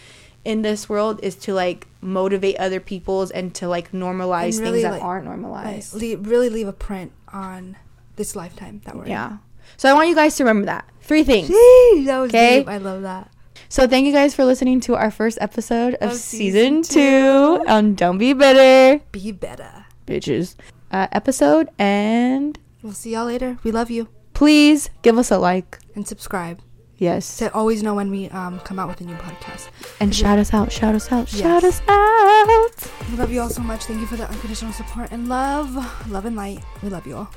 in 0.46 0.62
this 0.62 0.90
world 0.90 1.20
is 1.24 1.36
to 1.36 1.54
like 1.54 1.88
motivate 2.02 2.58
other 2.58 2.80
people's 2.80 3.32
and 3.32 3.54
to 3.56 3.68
like 3.68 3.92
normalize 3.92 4.60
really, 4.60 4.82
things 4.82 4.84
that 4.84 4.92
like- 4.94 5.02
aren't 5.04 5.26
Like, 5.26 5.38
normalized. 5.40 5.94
leave, 5.94 6.28
really 6.28 6.50
leave 6.50 6.68
a 6.68 6.74
print 6.74 7.12
on 7.32 7.78
this 8.16 8.36
lifetime 8.36 8.82
that 8.86 8.96
we're 8.96 9.06
in. 9.06 9.10
yeah. 9.12 9.38
So 9.78 9.90
I 9.90 9.94
want 9.94 10.10
you 10.10 10.16
guys 10.16 10.36
to 10.36 10.44
remember 10.44 10.66
that. 10.68 10.86
Three 11.02 11.24
things. 11.24 11.50
Jeez, 11.50 12.06
that 12.06 12.20
was 12.20 12.30
Okay. 12.30 12.60
deep. 12.60 12.68
I 12.70 12.78
love 12.78 13.02
that. 13.04 13.30
So 13.70 13.88
thank 13.88 14.06
you 14.06 14.14
guys 14.14 14.36
for 14.36 14.46
listening 14.46 14.82
to 14.82 14.96
our 14.96 15.10
first 15.10 15.38
episode 15.42 15.96
of, 15.96 16.12
Of 16.12 16.18
season, 16.18 16.84
season 16.84 17.02
two 17.02 17.64
on 17.68 17.96
Don't 17.96 18.18
Be 18.20 18.34
Bitter, 18.34 19.02
Be 19.12 19.32
better. 19.32 19.86
bitches. 20.06 20.56
Uh, 20.92 21.08
episode 21.12 21.70
and 21.80 22.60
We'll 22.84 22.94
see 22.94 23.14
y'all 23.14 23.26
later. 23.26 23.58
We 23.64 23.72
love 23.72 23.90
you. 23.90 24.10
please 24.34 24.90
give 25.02 25.18
us 25.18 25.32
a 25.32 25.38
like. 25.38 25.80
And 25.96 26.08
subscribe 26.08 26.60
Yes. 26.98 27.38
to 27.38 27.52
always 27.54 27.82
know 27.84 27.96
when 27.96 28.10
we 28.12 28.30
um, 28.30 28.60
come 28.62 28.78
out 28.80 28.88
with 28.90 29.02
a 29.02 29.04
new 29.06 29.16
podcast. 29.16 29.70
And 30.00 30.14
shout 30.14 30.38
us 30.40 30.54
out. 30.54 30.72
Shout 30.72 30.94
us 30.96 31.12
out. 31.12 31.32
Yes. 31.34 31.42
Shout 31.42 31.64
us 31.64 31.82
out. 31.88 33.10
We 33.10 33.18
love 33.18 33.32
you 33.32 33.42
all 33.42 33.50
so 33.50 33.62
much. 33.62 33.86
Thank 33.86 34.00
you 34.02 34.06
for 34.08 34.16
the 34.18 34.30
unconditional 34.30 34.74
support 34.74 35.12
and 35.12 35.28
love. 35.28 35.74
Love 36.10 36.26
and 36.26 36.36
light. 36.36 36.60
We 36.82 36.90
love 36.90 37.06
you 37.08 37.16
all. 37.18 37.32